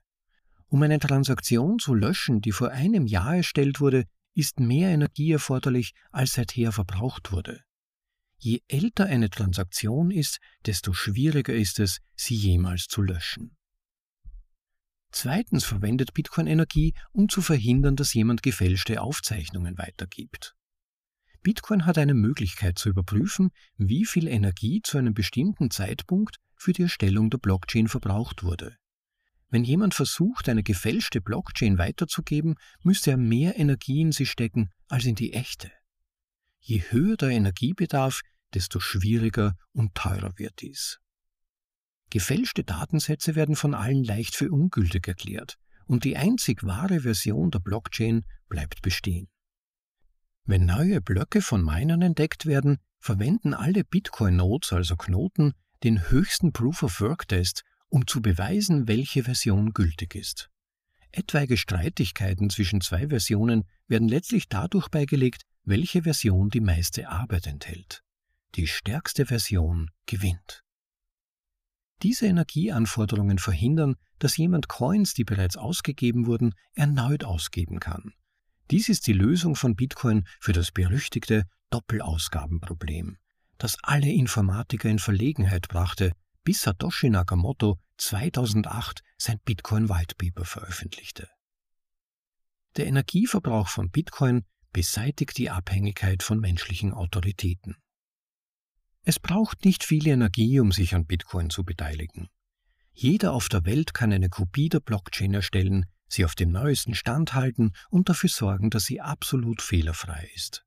Um 0.69 0.83
eine 0.83 0.99
Transaktion 0.99 1.79
zu 1.79 1.95
löschen, 1.95 2.43
die 2.43 2.53
vor 2.53 2.71
einem 2.71 3.07
Jahr 3.07 3.37
erstellt 3.37 3.81
wurde, 3.81 4.05
ist 4.35 4.61
mehr 4.61 4.91
Energie 4.91 5.33
erforderlich, 5.33 5.95
als 6.13 6.35
seither 6.35 6.73
verbraucht 6.73 7.33
wurde. 7.33 7.63
Je 8.37 8.61
älter 8.69 9.07
eine 9.07 9.31
Transaktion 9.31 10.11
ist, 10.11 10.39
desto 10.67 10.93
schwieriger 10.93 11.55
ist 11.55 11.81
es, 11.81 12.01
sie 12.15 12.35
jemals 12.35 12.89
zu 12.89 13.01
löschen. 13.01 13.57
Zweitens 15.19 15.65
verwendet 15.65 16.13
Bitcoin 16.13 16.47
Energie, 16.47 16.93
um 17.11 17.31
zu 17.31 17.41
verhindern, 17.41 17.97
dass 17.97 18.13
jemand 18.13 18.43
gefälschte 18.43 19.01
Aufzeichnungen 19.01 19.79
weitergibt. 19.79 20.55
Bitcoin 21.43 21.87
hat 21.87 21.97
eine 21.97 22.13
Möglichkeit 22.13 22.79
zu 22.79 22.91
überprüfen, 22.91 23.49
wie 23.79 24.05
viel 24.05 24.29
Energie 24.29 24.83
zu 24.85 24.99
einem 24.99 25.15
bestimmten 25.15 25.71
Zeitpunkt 25.71 26.37
für 26.55 26.75
die 26.75 26.83
Erstellung 26.83 27.31
der 27.31 27.39
Blockchain 27.39 27.89
verbraucht 27.89 28.43
wurde. 28.43 28.77
Wenn 29.49 29.65
jemand 29.65 29.95
versucht, 29.95 30.51
eine 30.51 30.63
gefälschte 30.63 31.23
Blockchain 31.23 31.79
weiterzugeben, 31.79 32.57
müsste 32.83 33.13
er 33.13 33.17
mehr 33.17 33.59
Energie 33.59 34.03
in 34.03 34.13
sie 34.13 34.27
stecken 34.27 34.69
als 34.87 35.07
in 35.07 35.15
die 35.15 35.33
echte. 35.33 35.73
Je 36.61 36.83
höher 36.91 37.17
der 37.17 37.31
Energiebedarf, 37.31 38.21
desto 38.53 38.81
schwieriger 38.81 39.55
und 39.73 39.95
teurer 39.95 40.35
wird 40.37 40.61
dies. 40.61 40.99
Gefälschte 42.11 42.65
Datensätze 42.65 43.35
werden 43.35 43.57
von 43.57 43.75
allen 43.75 44.05
leicht 44.05 44.37
für 44.37 44.51
ungültig 44.51 45.09
erklärt 45.09 45.59
und 45.87 46.05
die 46.05 46.17
einzig 46.17 46.65
wahre 46.65 47.01
Version 47.01 47.51
der 47.51 47.61
Blockchain 47.61 48.25
bleibt 48.49 48.83
bestehen. 48.83 49.29
Wenn 50.45 50.65
neue 50.65 51.01
Blöcke 51.01 51.43
von 51.43 51.65
Minern 51.65 52.03
entdeckt 52.03 52.47
werden, 52.47 52.79
verwenden 53.01 53.55
alle 53.55 53.85
Bitcoin-Nodes, 53.85 54.73
also 54.73 54.97
Knoten, 54.97 55.55
den 55.83 56.09
höchsten 56.09 56.53
Proof-of-Work-Test, 56.53 57.65
um 57.89 58.07
zu 58.07 58.23
beweisen, 58.23 58.89
welche 58.89 59.25
Version 59.25 59.73
gültig 59.73 60.15
ist. 60.15 60.51
Etwaige 61.13 61.57
Streitigkeiten 61.57 62.51
zwischen 62.51 62.81
zwei 62.81 63.09
Versionen 63.09 63.65
werden 63.87 64.09
letztlich 64.09 64.49
dadurch 64.49 64.89
beigelegt, 64.89 65.43
welche 65.65 66.03
Version 66.03 66.51
die 66.51 66.61
meiste 66.61 67.09
Arbeit 67.09 67.47
enthält. 67.47 68.03
Die 68.55 68.67
stärkste 68.67 69.27
Version 69.27 69.91
gewinnt. 70.07 70.66
Diese 72.03 72.27
Energieanforderungen 72.27 73.39
verhindern, 73.39 73.97
dass 74.19 74.37
jemand 74.37 74.69
Coins, 74.69 75.15
die 75.15 75.25
bereits 75.25 75.57
ausgegeben 75.57 76.27
wurden, 76.27 76.55
erneut 76.75 77.25
ausgeben 77.25 77.81
kann. 77.81 78.13
Dies 78.71 78.89
ist 78.89 79.07
die 79.07 79.13
Lösung 79.13 79.57
von 79.57 79.77
Bitcoin 79.77 80.27
für 80.41 80.53
das 80.53 80.73
berüchtigte 80.73 81.45
Doppelausgabenproblem, 81.71 83.17
das 83.59 83.79
alle 83.83 84.11
Informatiker 84.11 84.89
in 84.89 84.99
Verlegenheit 84.99 85.69
brachte, 85.69 86.13
bis 86.45 86.63
Satoshi 86.63 87.11
Nakamoto 87.11 87.79
2008 87.97 89.03
sein 89.17 89.39
Bitcoin 89.45 89.89
White 89.89 90.17
Paper 90.17 90.45
veröffentlichte. 90.45 91.29
Der 92.77 92.87
Energieverbrauch 92.87 93.69
von 93.69 93.91
Bitcoin 93.91 94.45
beseitigt 94.73 95.39
die 95.39 95.49
Abhängigkeit 95.49 96.23
von 96.23 96.39
menschlichen 96.39 96.93
Autoritäten. 96.93 97.77
Es 99.09 99.21
braucht 99.21 99.65
nicht 99.65 99.85
viel 99.85 100.09
Energie, 100.09 100.59
um 100.59 100.73
sich 100.73 100.93
an 100.93 101.07
Bitcoin 101.07 101.49
zu 101.49 101.63
beteiligen. 101.63 102.29
Jeder 102.93 103.35
auf 103.35 103.49
der 103.49 103.65
Welt 103.65 103.95
kann 103.95 104.13
eine 104.13 104.29
Kopie 104.29 104.69
der 104.69 104.81
Blockchain 104.81 105.33
erstellen, 105.33 105.87
sie 106.09 106.25
auf 106.25 106.35
dem 106.35 106.51
neuesten 106.51 106.97
Stand 106.97 107.33
halten 107.33 107.71
und 107.89 108.09
dafür 108.09 108.31
sorgen, 108.31 108.69
dass 108.69 108.85
sie 108.85 109.01
absolut 109.01 109.63
fehlerfrei 109.63 110.29
ist. 110.35 110.65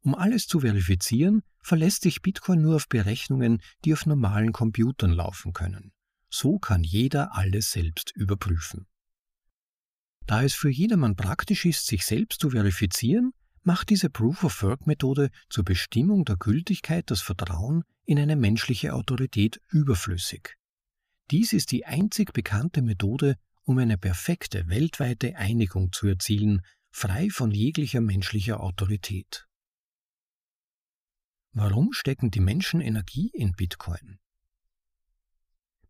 Um 0.00 0.16
alles 0.16 0.48
zu 0.48 0.58
verifizieren, 0.60 1.42
verlässt 1.62 2.02
sich 2.02 2.22
Bitcoin 2.22 2.60
nur 2.60 2.74
auf 2.74 2.88
Berechnungen, 2.88 3.62
die 3.84 3.92
auf 3.92 4.04
normalen 4.04 4.50
Computern 4.50 5.12
laufen 5.12 5.52
können. 5.52 5.92
So 6.28 6.58
kann 6.58 6.82
jeder 6.82 7.36
alles 7.36 7.70
selbst 7.70 8.10
überprüfen. 8.16 8.88
Da 10.26 10.42
es 10.42 10.54
für 10.54 10.70
jedermann 10.70 11.14
praktisch 11.14 11.66
ist, 11.66 11.86
sich 11.86 12.04
selbst 12.04 12.40
zu 12.40 12.50
verifizieren, 12.50 13.32
macht 13.62 13.90
diese 13.90 14.10
Proof-of-Work-Methode 14.10 15.30
zur 15.48 15.64
Bestimmung 15.64 16.24
der 16.24 16.36
Gültigkeit 16.36 17.10
das 17.10 17.20
Vertrauen 17.20 17.84
in 18.04 18.18
eine 18.18 18.36
menschliche 18.36 18.94
Autorität 18.94 19.60
überflüssig. 19.68 20.56
Dies 21.30 21.52
ist 21.52 21.70
die 21.70 21.84
einzig 21.84 22.32
bekannte 22.32 22.82
Methode, 22.82 23.36
um 23.62 23.78
eine 23.78 23.98
perfekte 23.98 24.68
weltweite 24.68 25.36
Einigung 25.36 25.92
zu 25.92 26.08
erzielen, 26.08 26.62
frei 26.90 27.28
von 27.30 27.50
jeglicher 27.52 28.00
menschlicher 28.00 28.60
Autorität. 28.60 29.46
Warum 31.52 31.92
stecken 31.92 32.30
die 32.30 32.40
Menschen 32.40 32.80
Energie 32.80 33.30
in 33.34 33.52
Bitcoin? 33.52 34.18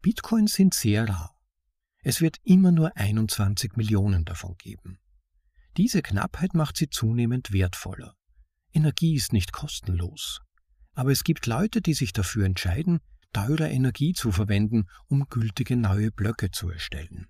Bitcoins 0.03 0.55
sind 0.55 0.75
sehr 0.75 1.09
rar. 1.09 1.39
Es 2.03 2.21
wird 2.23 2.39
immer 2.45 2.73
nur 2.73 2.97
21 2.97 3.77
Millionen 3.77 4.25
davon 4.25 4.57
geben. 4.57 4.99
Diese 5.81 6.03
Knappheit 6.03 6.53
macht 6.53 6.77
sie 6.77 6.91
zunehmend 6.91 7.53
wertvoller. 7.53 8.15
Energie 8.75 9.15
ist 9.15 9.33
nicht 9.33 9.51
kostenlos. 9.51 10.43
Aber 10.93 11.11
es 11.11 11.25
gibt 11.25 11.47
Leute, 11.47 11.81
die 11.81 11.95
sich 11.95 12.13
dafür 12.13 12.45
entscheiden, 12.45 13.01
teure 13.33 13.67
Energie 13.67 14.13
zu 14.13 14.31
verwenden, 14.31 14.91
um 15.07 15.27
gültige 15.31 15.79
neue 15.79 16.13
Blöcke 16.13 16.51
zu 16.51 16.69
erstellen. 16.69 17.29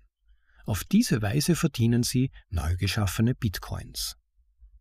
Auf 0.65 0.83
diese 0.83 1.21
Weise 1.21 1.55
verdienen 1.55 2.03
sie 2.03 2.29
neu 2.49 2.75
geschaffene 2.75 3.35
Bitcoins. 3.35 4.17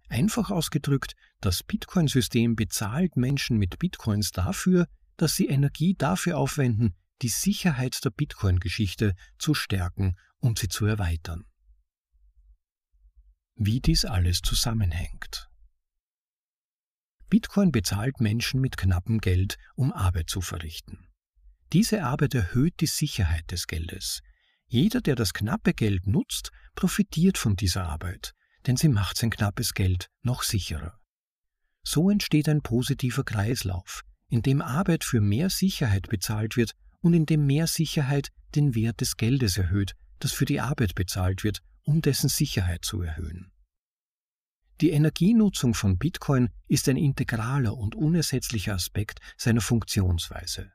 Einfach 0.09 0.51
ausgedrückt, 0.51 1.15
das 1.41 1.63
Bitcoin-System 1.63 2.57
bezahlt 2.57 3.17
Menschen 3.17 3.57
mit 3.57 3.79
Bitcoins 3.79 4.33
dafür, 4.33 4.89
dass 5.17 5.37
sie 5.37 5.47
Energie 5.47 5.95
dafür 5.95 6.39
aufwenden, 6.39 6.97
die 7.23 7.29
Sicherheit 7.29 8.05
der 8.05 8.11
Bitcoin-Geschichte 8.11 9.15
zu 9.39 9.55
stärken 9.55 10.17
und 10.41 10.59
sie 10.59 10.67
zu 10.67 10.87
erweitern 10.87 11.45
wie 13.63 13.81
dies 13.81 14.07
alles 14.07 14.41
zusammenhängt. 14.41 15.51
Bitcoin 17.29 17.71
bezahlt 17.73 18.19
Menschen 18.19 18.59
mit 18.59 18.79
knappem 18.79 19.19
Geld, 19.19 19.59
um 19.77 19.93
Arbeit 19.93 20.31
zu 20.31 20.41
verrichten. 20.41 21.07
Diese 21.75 22.03
Arbeit 22.03 22.35
erhöht 22.35 22.81
die 22.81 22.87
Sicherheit 22.87 23.51
des 23.51 23.67
Geldes. 23.67 24.23
Jeder, 24.67 25.03
der 25.03 25.15
das 25.15 25.35
knappe 25.35 25.75
Geld 25.75 26.07
nutzt, 26.07 26.53
profitiert 26.75 27.37
von 27.37 27.55
dieser 27.55 27.85
Arbeit, 27.85 28.33
denn 28.67 28.79
sie 28.79 28.89
macht 28.89 29.19
sein 29.19 29.31
knappes 29.31 29.75
Geld 29.75 30.09
noch 30.23 30.43
sicherer. 30.43 30.99
So 31.83 32.09
entsteht 32.09 32.49
ein 32.49 32.63
positiver 32.63 33.25
Kreislauf, 33.25 34.05
in 34.31 34.41
dem 34.41 34.63
Arbeit 34.63 35.05
für 35.05 35.21
mehr 35.21 35.51
Sicherheit 35.51 36.09
bezahlt 36.09 36.57
wird 36.57 36.73
und 37.01 37.13
in 37.13 37.27
dem 37.27 37.45
mehr 37.45 37.67
Sicherheit 37.67 38.31
den 38.55 38.75
Wert 38.75 39.03
des 39.03 39.19
Geldes 39.19 39.59
erhöht, 39.59 39.93
das 40.19 40.33
für 40.33 40.47
die 40.47 40.61
Arbeit 40.61 40.95
bezahlt 40.95 41.45
wird 41.45 41.61
um 41.85 42.03
dessen 42.03 42.29
Sicherheit 42.29 42.85
zu 42.85 43.03
erhöhen. 43.03 43.50
Die 44.81 44.91
Energienutzung 44.91 45.75
von 45.75 45.99
Bitcoin 45.99 46.49
ist 46.67 46.89
ein 46.89 46.97
integraler 46.97 47.77
und 47.77 47.95
unersetzlicher 47.95 48.75
Aspekt 48.75 49.21
seiner 49.37 49.61
Funktionsweise. 49.61 50.73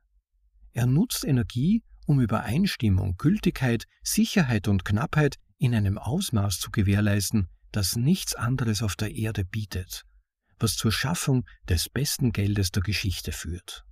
Er 0.73 0.85
nutzt 0.85 1.25
Energie, 1.25 1.83
um 2.05 2.19
Übereinstimmung, 2.19 3.15
Gültigkeit, 3.17 3.85
Sicherheit 4.03 4.67
und 4.67 4.85
Knappheit 4.85 5.37
in 5.57 5.73
einem 5.73 5.97
Ausmaß 5.97 6.59
zu 6.59 6.69
gewährleisten, 6.69 7.47
das 7.71 7.95
nichts 7.95 8.35
anderes 8.35 8.83
auf 8.83 8.95
der 8.95 9.15
Erde 9.15 9.43
bietet, 9.43 10.03
was 10.59 10.75
zur 10.75 10.91
Schaffung 10.91 11.45
des 11.67 11.89
besten 11.89 12.31
Geldes 12.31 12.69
der 12.71 12.83
Geschichte 12.83 13.31
führt. 13.31 13.85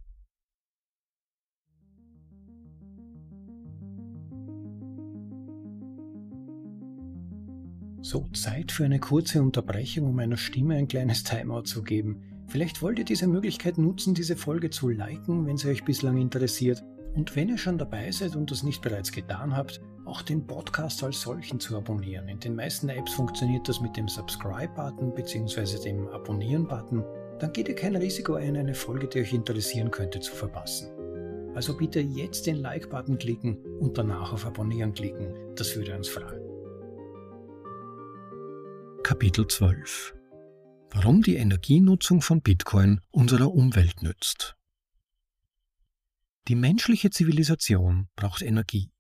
So, 8.04 8.26
Zeit 8.34 8.74
für 8.74 8.84
eine 8.84 9.00
kurze 9.00 9.42
Unterbrechung, 9.42 10.10
um 10.10 10.16
meiner 10.18 10.36
Stimme 10.36 10.76
ein 10.76 10.90
kleines 10.90 11.24
Timeout 11.24 11.64
zu 11.64 11.84
geben. 11.84 12.22
Vielleicht 12.50 12.82
wollt 12.82 13.00
ihr 13.00 13.06
diese 13.06 13.28
Möglichkeit 13.28 13.78
nutzen, 13.78 14.14
diese 14.14 14.36
Folge 14.36 14.70
zu 14.70 14.90
liken, 14.90 15.46
wenn 15.48 15.56
sie 15.56 15.70
euch 15.70 15.86
bislang 15.86 16.18
interessiert. 16.18 16.84
Und 17.16 17.34
wenn 17.38 17.48
ihr 17.48 17.58
schon 17.58 17.78
dabei 17.78 18.12
seid 18.12 18.36
und 18.36 18.52
das 18.52 18.62
nicht 18.62 18.82
bereits 18.82 19.14
getan 19.14 19.56
habt, 19.56 19.80
auch 20.04 20.22
den 20.22 20.46
Podcast 20.46 21.02
als 21.02 21.22
solchen 21.22 21.62
zu 21.62 21.78
abonnieren. 21.78 22.28
In 22.28 22.42
den 22.42 22.58
meisten 22.58 22.90
Apps 22.90 23.14
funktioniert 23.14 23.70
das 23.70 23.80
mit 23.80 23.96
dem 23.96 24.10
Subscribe-Button 24.10 25.16
bzw. 25.16 25.82
dem 25.82 26.10
Abonnieren-Button. 26.10 27.06
Dann 27.40 27.54
geht 27.54 27.70
ihr 27.70 27.76
kein 27.76 27.96
Risiko 27.96 28.34
ein, 28.34 28.58
eine 28.58 28.74
Folge, 28.74 29.08
die 29.08 29.22
euch 29.22 29.32
interessieren 29.32 29.92
könnte, 29.92 30.20
zu 30.20 30.36
verpassen. 30.36 30.90
Also 31.56 31.78
bitte 31.78 32.02
jetzt 32.02 32.48
den 32.48 32.58
Like-Button 32.58 33.18
klicken 33.18 33.60
und 33.80 33.98
danach 33.98 34.34
auf 34.34 34.46
Abonnieren 34.46 34.94
klicken. 34.94 35.34
Das 35.56 35.74
würde 35.78 35.96
uns 35.96 36.10
freuen. 36.10 36.43
Kapitel 39.04 39.46
12 39.46 40.14
Warum 40.92 41.24
die 41.24 41.36
Energienutzung 41.36 42.22
von 42.22 42.42
Bitcoin 42.42 43.02
unserer 43.12 43.52
Umwelt 43.52 44.02
nützt. 44.02 44.56
Die 46.48 46.56
menschliche 46.56 47.10
Zivilisation 47.10 48.08
braucht 48.16 48.42
Energie. 48.42 48.94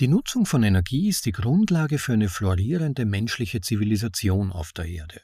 Die 0.00 0.08
Nutzung 0.08 0.44
von 0.44 0.62
Energie 0.62 1.08
ist 1.08 1.24
die 1.24 1.32
Grundlage 1.32 1.98
für 1.98 2.12
eine 2.12 2.28
florierende 2.28 3.06
menschliche 3.06 3.62
Zivilisation 3.62 4.52
auf 4.52 4.72
der 4.72 4.84
Erde. 4.84 5.22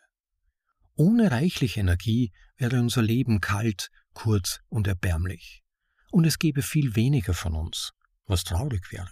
Ohne 0.95 1.31
reichliche 1.31 1.81
Energie 1.81 2.33
wäre 2.57 2.81
unser 2.81 3.03
Leben 3.03 3.43
kalt, 3.43 3.91
kurz 4.15 4.61
und 4.71 4.87
erbärmlich, 4.87 5.63
und 6.11 6.25
es 6.25 6.39
gäbe 6.39 6.63
viel 6.63 6.97
weniger 6.97 7.35
von 7.35 7.55
uns, 7.55 7.93
was 8.25 8.43
traurig 8.43 8.91
wäre. 8.91 9.11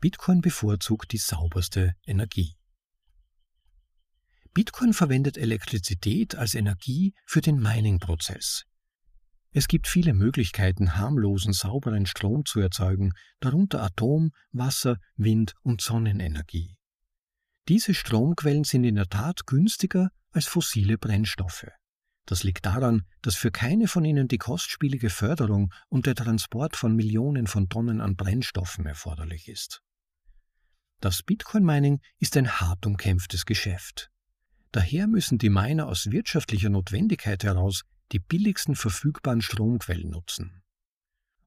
Bitcoin 0.00 0.40
bevorzugt 0.40 1.12
die 1.12 1.18
sauberste 1.18 1.94
Energie. 2.04 2.56
Bitcoin 4.52 4.92
verwendet 4.92 5.36
Elektrizität 5.36 6.34
als 6.34 6.54
Energie 6.54 7.14
für 7.24 7.40
den 7.40 7.60
Mining-Prozess. 7.60 8.64
Es 9.52 9.68
gibt 9.68 9.88
viele 9.88 10.12
Möglichkeiten, 10.12 10.96
harmlosen, 10.96 11.52
sauberen 11.52 12.06
Strom 12.06 12.44
zu 12.44 12.60
erzeugen, 12.60 13.12
darunter 13.40 13.82
Atom-, 13.82 14.32
Wasser-, 14.52 14.98
Wind- 15.16 15.54
und 15.62 15.80
Sonnenenergie. 15.80 16.76
Diese 17.68 17.94
Stromquellen 17.94 18.64
sind 18.64 18.84
in 18.84 18.96
der 18.96 19.08
Tat 19.08 19.46
günstiger 19.46 20.10
als 20.32 20.46
fossile 20.46 20.98
Brennstoffe. 20.98 21.66
Das 22.26 22.42
liegt 22.42 22.66
daran, 22.66 23.02
dass 23.22 23.34
für 23.34 23.50
keine 23.50 23.88
von 23.88 24.04
ihnen 24.04 24.28
die 24.28 24.38
kostspielige 24.38 25.10
Förderung 25.10 25.72
und 25.88 26.06
der 26.06 26.14
Transport 26.14 26.76
von 26.76 26.94
Millionen 26.94 27.46
von 27.46 27.68
Tonnen 27.68 28.00
an 28.00 28.16
Brennstoffen 28.16 28.86
erforderlich 28.86 29.48
ist. 29.48 29.82
Das 31.00 31.22
Bitcoin-Mining 31.22 32.00
ist 32.18 32.36
ein 32.36 32.60
hart 32.60 32.86
umkämpftes 32.86 33.46
Geschäft. 33.46 34.10
Daher 34.72 35.08
müssen 35.08 35.38
die 35.38 35.50
Miner 35.50 35.88
aus 35.88 36.10
wirtschaftlicher 36.10 36.70
Notwendigkeit 36.70 37.42
heraus 37.42 37.82
die 38.12 38.20
billigsten 38.20 38.76
verfügbaren 38.76 39.42
Stromquellen 39.42 40.10
nutzen. 40.10 40.62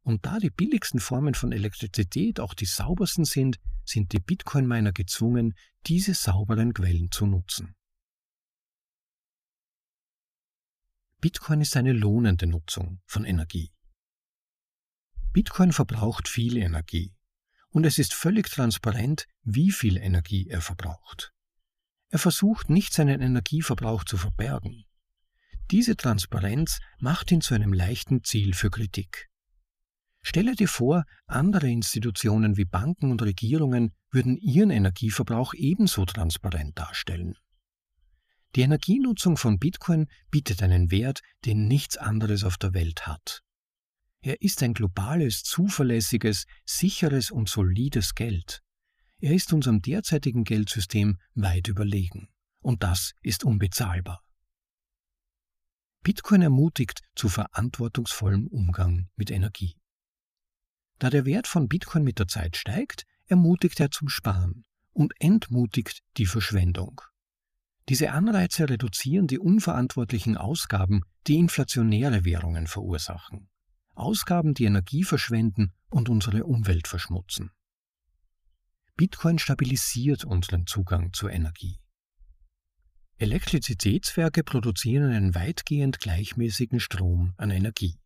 Und 0.01 0.25
da 0.25 0.39
die 0.39 0.49
billigsten 0.49 0.99
Formen 0.99 1.33
von 1.33 1.53
Elektrizität 1.53 2.41
auch 2.41 2.53
die 2.53 2.65
saubersten 2.65 3.23
sind, 3.23 3.59
sind 3.85 4.11
die 4.11 4.19
Bitcoin-Miner 4.19 4.91
gezwungen, 4.91 5.53
diese 5.85 6.13
sauberen 6.13 6.73
Quellen 6.73 7.11
zu 7.11 7.25
nutzen. 7.25 7.75
Bitcoin 11.21 11.61
ist 11.61 11.77
eine 11.77 11.93
lohnende 11.93 12.47
Nutzung 12.47 12.99
von 13.05 13.23
Energie. 13.23 13.71
Bitcoin 15.31 15.71
verbraucht 15.71 16.27
viel 16.27 16.57
Energie 16.57 17.15
und 17.69 17.85
es 17.85 17.97
ist 17.97 18.13
völlig 18.13 18.49
transparent, 18.49 19.25
wie 19.43 19.71
viel 19.71 19.95
Energie 19.95 20.49
er 20.49 20.59
verbraucht. 20.59 21.32
Er 22.13 22.19
versucht 22.19 22.69
nicht 22.69 22.93
seinen 22.93 23.21
Energieverbrauch 23.21 24.03
zu 24.03 24.17
verbergen. 24.17 24.85
Diese 25.71 25.97
Transparenz 25.97 26.77
macht 26.99 27.31
ihn 27.31 27.41
zu 27.41 27.55
einem 27.55 27.73
leichten 27.73 28.23
Ziel 28.23 28.53
für 28.53 28.69
Kritik. 28.69 29.31
Stelle 30.21 30.53
dir 30.53 30.67
vor, 30.67 31.05
andere 31.25 31.71
Institutionen 31.71 32.55
wie 32.55 32.65
Banken 32.65 33.09
und 33.09 33.23
Regierungen 33.23 33.95
würden 34.11 34.37
ihren 34.37 34.69
Energieverbrauch 34.69 35.55
ebenso 35.55 36.05
transparent 36.05 36.77
darstellen. 36.77 37.33
Die 38.55 38.61
Energienutzung 38.61 39.35
von 39.35 39.57
Bitcoin 39.57 40.05
bietet 40.29 40.61
einen 40.61 40.91
Wert, 40.91 41.21
den 41.45 41.67
nichts 41.67 41.97
anderes 41.97 42.43
auf 42.43 42.57
der 42.57 42.75
Welt 42.75 43.07
hat. 43.07 43.41
Er 44.21 44.39
ist 44.39 44.61
ein 44.61 44.75
globales, 44.75 45.41
zuverlässiges, 45.41 46.45
sicheres 46.63 47.31
und 47.31 47.49
solides 47.49 48.13
Geld. 48.13 48.61
Er 49.23 49.33
ist 49.33 49.53
unserem 49.53 49.81
derzeitigen 49.81 50.43
Geldsystem 50.43 51.17
weit 51.33 51.69
überlegen. 51.69 52.27
Und 52.59 52.83
das 52.83 53.13
ist 53.21 53.45
unbezahlbar. 53.45 54.21
Bitcoin 56.01 56.41
ermutigt 56.41 56.99
zu 57.15 57.29
verantwortungsvollem 57.29 58.47
Umgang 58.47 59.07
mit 59.15 59.31
Energie. 59.31 59.77
Da 60.99 61.09
der 61.09 61.23
Wert 61.23 61.47
von 61.47 61.69
Bitcoin 61.69 62.03
mit 62.03 62.19
der 62.19 62.27
Zeit 62.27 62.57
steigt, 62.57 63.05
ermutigt 63.25 63.79
er 63.79 63.91
zum 63.91 64.09
Sparen 64.09 64.65
und 64.91 65.13
entmutigt 65.19 66.01
die 66.17 66.25
Verschwendung. 66.25 66.99
Diese 67.87 68.11
Anreize 68.11 68.67
reduzieren 68.69 69.27
die 69.27 69.39
unverantwortlichen 69.39 70.35
Ausgaben, 70.35 71.03
die 71.27 71.37
inflationäre 71.37 72.25
Währungen 72.25 72.67
verursachen. 72.67 73.47
Ausgaben, 73.93 74.53
die 74.53 74.65
Energie 74.65 75.05
verschwenden 75.05 75.71
und 75.89 76.09
unsere 76.09 76.43
Umwelt 76.43 76.89
verschmutzen. 76.89 77.51
Bitcoin 78.95 79.39
stabilisiert 79.39 80.23
unseren 80.23 80.67
Zugang 80.67 81.13
zur 81.13 81.31
Energie. 81.31 81.79
Elektrizitätswerke 83.17 84.43
produzieren 84.43 85.11
einen 85.11 85.33
weitgehend 85.33 85.99
gleichmäßigen 85.99 86.79
Strom 86.79 87.33
an 87.37 87.49
Energie. 87.49 87.97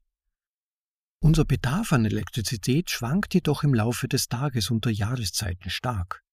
Unser 1.20 1.46
Bedarf 1.46 1.92
an 1.92 2.06
Elektrizität 2.06 2.90
schwankt 2.90 3.34
jedoch 3.34 3.64
im 3.64 3.74
Laufe 3.74 4.08
des 4.08 4.28
Tages 4.28 4.70
und 4.70 4.86
der 4.86 4.94
Jahreszeiten 4.94 5.70
stark. 5.70 6.24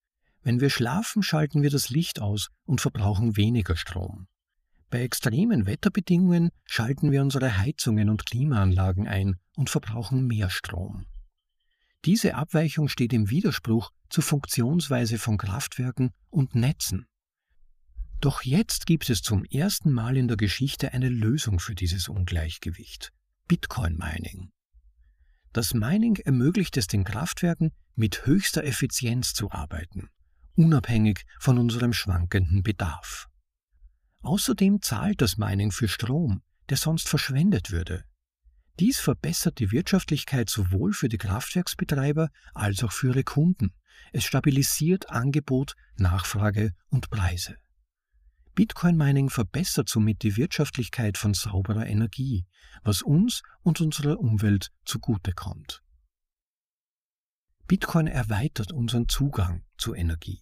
Wenn 0.43 0.61
wir 0.61 0.71
schlafen, 0.71 1.23
schalten 1.23 1.62
wir 1.62 1.71
das 1.71 1.88
Licht 1.88 2.21
aus 2.21 2.51
und 2.64 2.81
verbrauchen 2.81 3.37
weniger 3.37 3.77
Strom. 3.77 4.29
Bei 4.90 5.01
extremen 5.01 5.67
Wetterbedingungen 5.67 6.51
schalten 6.67 7.11
wir 7.11 7.23
unsere 7.23 7.59
Heizungen 7.59 8.11
und 8.11 8.27
Klimaanlagen 8.27 9.09
ein 9.09 9.40
und 9.57 9.71
verbrauchen 9.71 10.27
mehr 10.27 10.51
Strom. 10.51 11.07
Diese 12.05 12.35
Abweichung 12.35 12.88
steht 12.88 13.12
im 13.12 13.31
Widerspruch 13.31 13.90
zur 14.11 14.23
Funktionsweise 14.23 15.19
von 15.19 15.38
Kraftwerken 15.38 16.12
und 16.31 16.55
Netzen. 16.55 17.07
Doch 18.21 18.43
jetzt 18.43 18.87
gibt 18.87 19.11
es 19.11 19.23
zum 19.23 19.45
ersten 19.45 19.90
Mal 19.90 20.17
in 20.17 20.29
der 20.29 20.37
Geschichte 20.37 20.93
eine 20.93 21.09
Lösung 21.09 21.61
für 21.61 21.75
dieses 21.75 22.09
Ungleichgewicht. 22.09 23.12
Bitcoin 23.49 23.97
Mining. 23.97 24.51
Das 25.53 25.75
Mining 25.75 26.17
ermöglicht 26.17 26.77
es 26.77 26.87
den 26.87 27.05
Kraftwerken, 27.05 27.73
mit 27.95 28.27
höchster 28.27 28.64
Effizienz 28.64 29.35
zu 29.35 29.51
arbeiten 29.51 30.09
unabhängig 30.57 31.25
von 31.38 31.59
unserem 31.59 31.93
schwankenden 31.93 32.62
Bedarf. 32.62 33.29
Außerdem 34.23 34.81
zahlt 34.81 35.21
das 35.21 35.37
Mining 35.37 35.71
für 35.71 35.88
Strom, 35.88 36.43
der 36.71 36.77
sonst 36.77 37.09
verschwendet 37.09 37.71
würde. 37.71 38.05
Dies 38.81 38.99
verbessert 38.99 39.61
die 39.61 39.71
Wirtschaftlichkeit 39.71 40.51
sowohl 40.51 40.93
für 40.93 41.09
die 41.09 41.19
Kraftwerksbetreiber 41.19 42.31
als 42.55 42.83
auch 42.83 42.93
für 42.93 43.09
ihre 43.09 43.25
Kunden. 43.25 43.73
Es 44.13 44.25
stabilisiert 44.25 45.11
Angebot, 45.11 45.77
Nachfrage 45.97 46.75
und 46.89 47.09
Preise. 47.09 47.57
Bitcoin 48.55 48.97
Mining 48.97 49.31
verbessert 49.31 49.89
somit 49.89 50.23
die 50.23 50.37
Wirtschaftlichkeit 50.37 51.19
von 51.19 51.35
sauberer 51.35 51.87
Energie, 51.87 52.47
was 52.83 53.03
uns 53.03 53.43
und 53.63 53.81
unserer 53.81 54.19
Umwelt 54.19 54.71
zugutekommt. 54.85 55.83
Bitcoin 57.67 58.07
erweitert 58.07 58.73
unseren 58.73 59.09
Zugang 59.09 59.65
zu 59.79 59.95
Energie. 59.95 60.41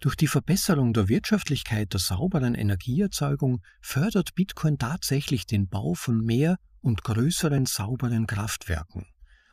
Durch 0.00 0.14
die 0.14 0.28
Verbesserung 0.28 0.92
der 0.92 1.08
Wirtschaftlichkeit 1.08 1.92
der 1.92 2.00
sauberen 2.00 2.54
Energieerzeugung 2.54 3.62
fördert 3.80 4.34
Bitcoin 4.34 4.78
tatsächlich 4.78 5.46
den 5.46 5.68
Bau 5.68 5.94
von 5.94 6.20
mehr 6.24 6.58
und 6.80 7.02
größeren 7.02 7.66
sauberen 7.66 8.26
Kraftwerken 8.26 9.06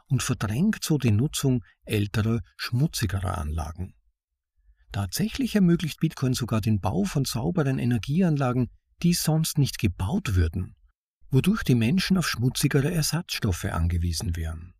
und 0.08 0.22
verdrängt 0.22 0.84
so 0.84 0.98
die 0.98 1.12
Nutzung 1.12 1.64
älterer, 1.84 2.42
schmutzigerer 2.58 3.40
Anlagen. 3.40 3.96
Tatsächlich 4.92 5.56
ermöglicht 5.56 6.00
Bitcoin 6.00 6.34
sogar 6.34 6.62
den 6.62 6.80
Bau 6.80 7.04
von 7.06 7.26
sauberen 7.26 7.80
Energieanlagen, 7.80 8.70
die 9.02 9.14
sonst 9.14 9.58
nicht 9.58 9.80
gebaut 9.80 10.36
würden 10.36 10.76
wodurch 11.36 11.64
die 11.64 11.76
Menschen 11.76 12.18
auf 12.18 12.30
schmutzigere 12.30 12.94
Ersatzstoffe 12.94 13.66
angewiesen 13.66 14.38
wären. 14.38 14.74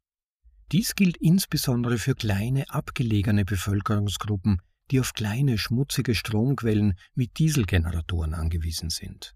Dies 0.72 0.96
gilt 0.96 1.18
insbesondere 1.18 1.98
für 1.98 2.16
kleine, 2.16 2.70
abgelegene 2.70 3.44
Bevölkerungsgruppen, 3.44 4.62
die 4.92 5.00
auf 5.00 5.14
kleine, 5.14 5.58
schmutzige 5.58 6.16
Stromquellen 6.16 6.98
wie 7.16 7.28
Dieselgeneratoren 7.28 8.34
angewiesen 8.34 8.90
sind. 8.90 9.36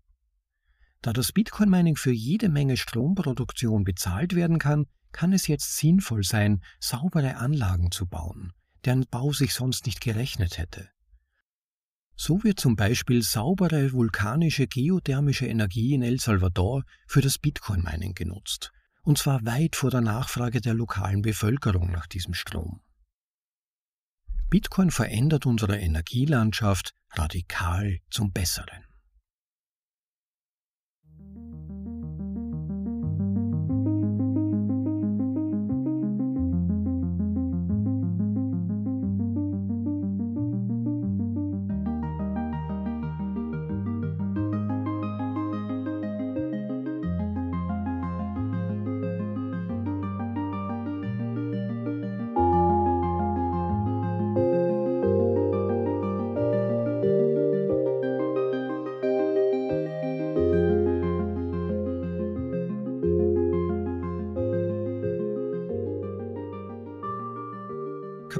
Da 1.01 1.13
das 1.13 1.31
Bitcoin-Mining 1.31 1.95
für 1.95 2.11
jede 2.11 2.49
Menge 2.49 2.75
Stromproduktion 2.75 3.83
bezahlt 3.83 4.35
werden 4.35 4.59
kann, 4.59 4.85
kann 5.11 5.33
es 5.33 5.47
jetzt 5.47 5.77
sinnvoll 5.77 6.23
sein, 6.23 6.61
saubere 6.79 7.37
Anlagen 7.37 7.91
zu 7.91 8.05
bauen, 8.05 8.53
deren 8.85 9.05
Bau 9.09 9.31
sich 9.31 9.53
sonst 9.53 9.85
nicht 9.85 10.01
gerechnet 10.01 10.57
hätte. 10.57 10.89
So 12.15 12.43
wird 12.43 12.59
zum 12.59 12.75
Beispiel 12.75 13.23
saubere 13.23 13.93
vulkanische 13.93 14.67
geothermische 14.67 15.47
Energie 15.47 15.93
in 15.93 16.03
El 16.03 16.19
Salvador 16.19 16.83
für 17.07 17.21
das 17.21 17.39
Bitcoin-Mining 17.39 18.13
genutzt, 18.13 18.71
und 19.03 19.17
zwar 19.17 19.45
weit 19.45 19.77
vor 19.77 19.89
der 19.89 20.01
Nachfrage 20.01 20.59
der 20.59 20.73
lokalen 20.73 21.21
Bevölkerung 21.21 21.89
nach 21.91 22.07
diesem 22.07 22.33
Strom. 22.33 22.81
Bitcoin 24.49 24.89
verändert 24.89 25.45
unsere 25.45 25.77
Energielandschaft 25.77 26.93
radikal 27.11 27.99
zum 28.09 28.31
Besseren. 28.31 28.88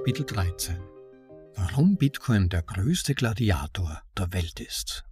Kapitel 0.09 0.25
13 0.25 0.75
Warum 1.53 1.95
Bitcoin 1.95 2.49
der 2.49 2.63
größte 2.63 3.13
Gladiator 3.13 4.01
der 4.17 4.33
Welt 4.33 4.59
ist. 4.59 5.03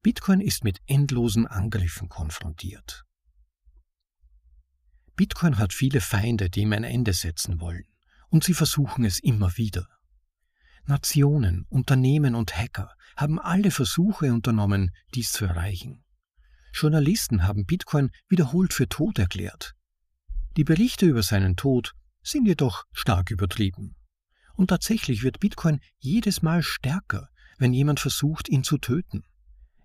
Bitcoin 0.00 0.40
ist 0.40 0.64
mit 0.64 0.78
endlosen 0.86 1.46
Angriffen 1.46 2.08
konfrontiert. 2.08 3.04
Bitcoin 5.16 5.58
hat 5.58 5.74
viele 5.74 6.00
Feinde, 6.00 6.48
die 6.48 6.60
ihm 6.60 6.72
ein 6.72 6.82
Ende 6.82 7.12
setzen 7.12 7.60
wollen, 7.60 7.84
und 8.30 8.42
sie 8.42 8.54
versuchen 8.54 9.04
es 9.04 9.18
immer 9.18 9.58
wieder. 9.58 9.86
Nationen, 10.86 11.66
Unternehmen 11.68 12.34
und 12.34 12.56
Hacker 12.56 12.94
haben 13.18 13.38
alle 13.38 13.70
Versuche 13.70 14.32
unternommen, 14.32 14.94
dies 15.14 15.32
zu 15.32 15.44
erreichen. 15.44 16.06
Journalisten 16.72 17.42
haben 17.42 17.66
Bitcoin 17.66 18.12
wiederholt 18.30 18.72
für 18.72 18.88
tot 18.88 19.18
erklärt. 19.18 19.74
Die 20.56 20.64
Berichte 20.64 21.04
über 21.04 21.22
seinen 21.22 21.54
Tod 21.54 21.94
sind 22.30 22.46
jedoch 22.46 22.84
stark 22.92 23.30
übertrieben. 23.30 23.96
Und 24.54 24.68
tatsächlich 24.68 25.22
wird 25.22 25.40
Bitcoin 25.40 25.80
jedes 25.98 26.42
Mal 26.42 26.62
stärker, 26.62 27.28
wenn 27.58 27.72
jemand 27.72 28.00
versucht, 28.00 28.48
ihn 28.48 28.64
zu 28.64 28.78
töten. 28.78 29.24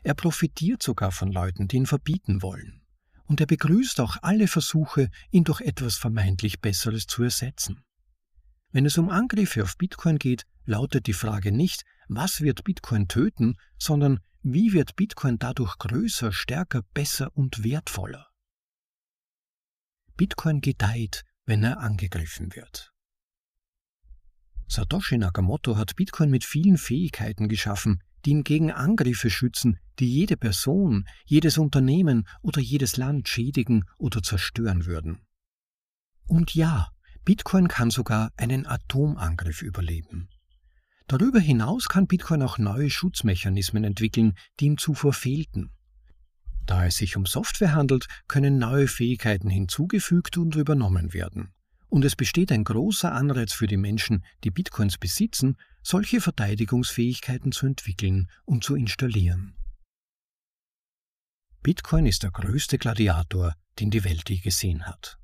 Er 0.04 0.14
profitiert 0.14 0.84
sogar 0.84 1.12
von 1.12 1.32
Leuten, 1.32 1.68
die 1.68 1.78
ihn 1.78 1.86
verbieten 1.86 2.42
wollen. 2.42 2.82
Und 3.26 3.40
er 3.40 3.48
begrüßt 3.48 4.00
auch 4.02 4.18
alle 4.22 4.48
Versuche, 4.48 5.10
ihn 5.32 5.44
durch 5.44 5.62
etwas 5.62 5.96
vermeintlich 5.96 6.60
Besseres 6.60 7.08
zu 7.08 7.24
ersetzen. 7.24 7.84
Wenn 8.72 8.86
es 8.86 8.98
um 8.98 9.10
Angriffe 9.10 9.64
auf 9.64 9.78
Bitcoin 9.78 10.20
geht, 10.20 10.46
lautet 10.66 11.08
die 11.08 11.14
Frage 11.14 11.52
nicht, 11.52 11.84
was 12.08 12.42
wird 12.42 12.64
Bitcoin 12.64 13.08
töten, 13.08 13.56
sondern 13.78 14.20
wie 14.42 14.74
wird 14.74 14.96
Bitcoin 14.96 15.38
dadurch 15.40 15.78
größer, 15.78 16.34
stärker, 16.34 16.82
besser 16.94 17.32
und 17.34 17.64
wertvoller? 17.64 18.28
Bitcoin 20.18 20.60
gedeiht, 20.60 21.24
wenn 21.46 21.64
er 21.64 21.80
angegriffen 21.80 22.56
wird. 22.56 22.94
Satoshi 24.68 25.18
Nakamoto 25.18 25.78
hat 25.78 25.96
Bitcoin 25.96 26.30
mit 26.30 26.44
vielen 26.44 26.78
Fähigkeiten 26.78 27.48
geschaffen, 27.48 28.02
die 28.26 28.32
ihn 28.32 28.44
gegen 28.44 28.72
Angriffe 28.72 29.30
schützen, 29.30 29.78
die 30.00 30.12
jede 30.12 30.38
Person, 30.38 31.06
jedes 31.26 31.58
Unternehmen 31.58 32.28
oder 32.42 32.62
jedes 32.62 32.98
Land 32.98 33.28
schädigen 33.28 33.86
oder 33.98 34.24
zerstören 34.24 34.86
würden. 34.86 35.20
Und 36.26 36.56
ja, 36.56 36.90
Bitcoin 37.26 37.68
kann 37.68 37.90
sogar 37.90 38.32
einen 38.38 38.66
Atomangriff 38.66 39.62
überleben. 39.62 40.30
Darüber 41.08 41.40
hinaus 41.40 41.90
kann 41.90 42.08
Bitcoin 42.08 42.42
auch 42.42 42.58
neue 42.58 42.90
Schutzmechanismen 42.90 43.84
entwickeln, 43.84 44.36
die 44.60 44.66
ihm 44.66 44.78
zuvor 44.78 45.14
fehlten. 45.14 45.72
Da 46.66 46.86
es 46.86 46.98
sich 46.98 47.18
um 47.18 47.26
Software 47.26 47.76
handelt, 47.76 48.08
können 48.28 48.58
neue 48.58 48.88
Fähigkeiten 48.88 49.50
hinzugefügt 49.50 50.38
und 50.38 50.56
übernommen 50.56 51.14
werden. 51.14 51.54
Und 51.90 52.06
es 52.06 52.16
besteht 52.16 52.52
ein 52.52 52.64
großer 52.64 53.12
Anreiz 53.12 53.54
für 53.54 53.68
die 53.68 53.78
Menschen, 53.78 54.24
die 54.44 54.52
Bitcoins 54.52 54.98
besitzen, 54.98 55.58
solche 55.84 56.22
Verteidigungsfähigkeiten 56.22 57.52
zu 57.52 57.68
entwickeln 57.68 58.30
und 58.46 58.64
zu 58.64 58.76
installieren. 58.76 59.56
Bitcoin 61.62 62.06
ist 62.06 62.24
der 62.24 62.32
größte 62.32 62.78
Gladiator, 62.78 63.54
den 63.80 63.92
die 63.92 64.04
Welt 64.04 64.30
je 64.30 64.40
gesehen 64.40 64.86
hat. 64.86 65.18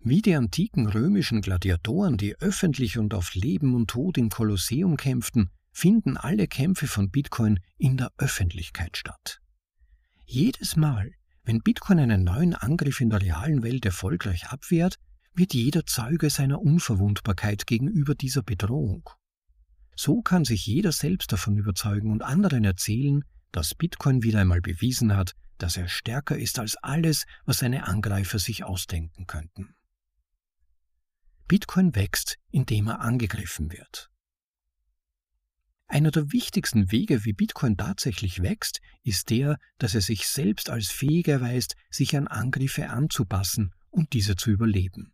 Wie 0.00 0.20
die 0.20 0.34
antiken 0.34 0.86
römischen 0.86 1.40
Gladiatoren, 1.40 2.18
die 2.18 2.36
öffentlich 2.36 2.98
und 2.98 3.14
auf 3.14 3.34
Leben 3.34 3.74
und 3.74 3.88
Tod 3.88 4.18
im 4.18 4.28
Kolosseum 4.28 4.98
kämpften, 4.98 5.50
finden 5.72 6.18
alle 6.18 6.46
Kämpfe 6.46 6.86
von 6.86 7.10
Bitcoin 7.10 7.58
in 7.78 7.96
der 7.96 8.12
Öffentlichkeit 8.18 8.98
statt. 8.98 9.40
Jedes 10.26 10.76
Mal, 10.76 11.12
wenn 11.44 11.60
Bitcoin 11.60 11.98
einen 11.98 12.24
neuen 12.24 12.54
Angriff 12.54 13.00
in 13.00 13.10
der 13.10 13.20
realen 13.20 13.62
Welt 13.62 13.84
erfolgreich 13.84 14.48
abwehrt, 14.48 14.98
wird 15.34 15.52
jeder 15.52 15.84
Zeuge 15.84 16.30
seiner 16.30 16.60
Unverwundbarkeit 16.60 17.66
gegenüber 17.66 18.14
dieser 18.14 18.42
Bedrohung. 18.42 19.08
So 19.96 20.22
kann 20.22 20.44
sich 20.44 20.66
jeder 20.66 20.92
selbst 20.92 21.32
davon 21.32 21.56
überzeugen 21.56 22.10
und 22.10 22.22
anderen 22.22 22.64
erzählen, 22.64 23.24
dass 23.52 23.74
Bitcoin 23.74 24.22
wieder 24.22 24.40
einmal 24.40 24.60
bewiesen 24.60 25.14
hat, 25.14 25.34
dass 25.58 25.76
er 25.76 25.88
stärker 25.88 26.36
ist 26.36 26.58
als 26.58 26.76
alles, 26.76 27.26
was 27.44 27.58
seine 27.58 27.86
Angreifer 27.86 28.38
sich 28.38 28.64
ausdenken 28.64 29.26
könnten. 29.26 29.74
Bitcoin 31.46 31.94
wächst, 31.94 32.38
indem 32.50 32.88
er 32.88 33.00
angegriffen 33.00 33.70
wird. 33.70 34.10
Einer 35.94 36.10
der 36.10 36.32
wichtigsten 36.32 36.90
Wege, 36.90 37.24
wie 37.24 37.34
Bitcoin 37.34 37.76
tatsächlich 37.76 38.42
wächst, 38.42 38.80
ist 39.04 39.30
der, 39.30 39.58
dass 39.78 39.94
er 39.94 40.00
sich 40.00 40.26
selbst 40.26 40.68
als 40.68 40.88
fähig 40.88 41.28
erweist, 41.28 41.76
sich 41.88 42.16
an 42.16 42.26
Angriffe 42.26 42.90
anzupassen 42.90 43.72
und 43.90 44.12
diese 44.12 44.34
zu 44.34 44.50
überleben. 44.50 45.12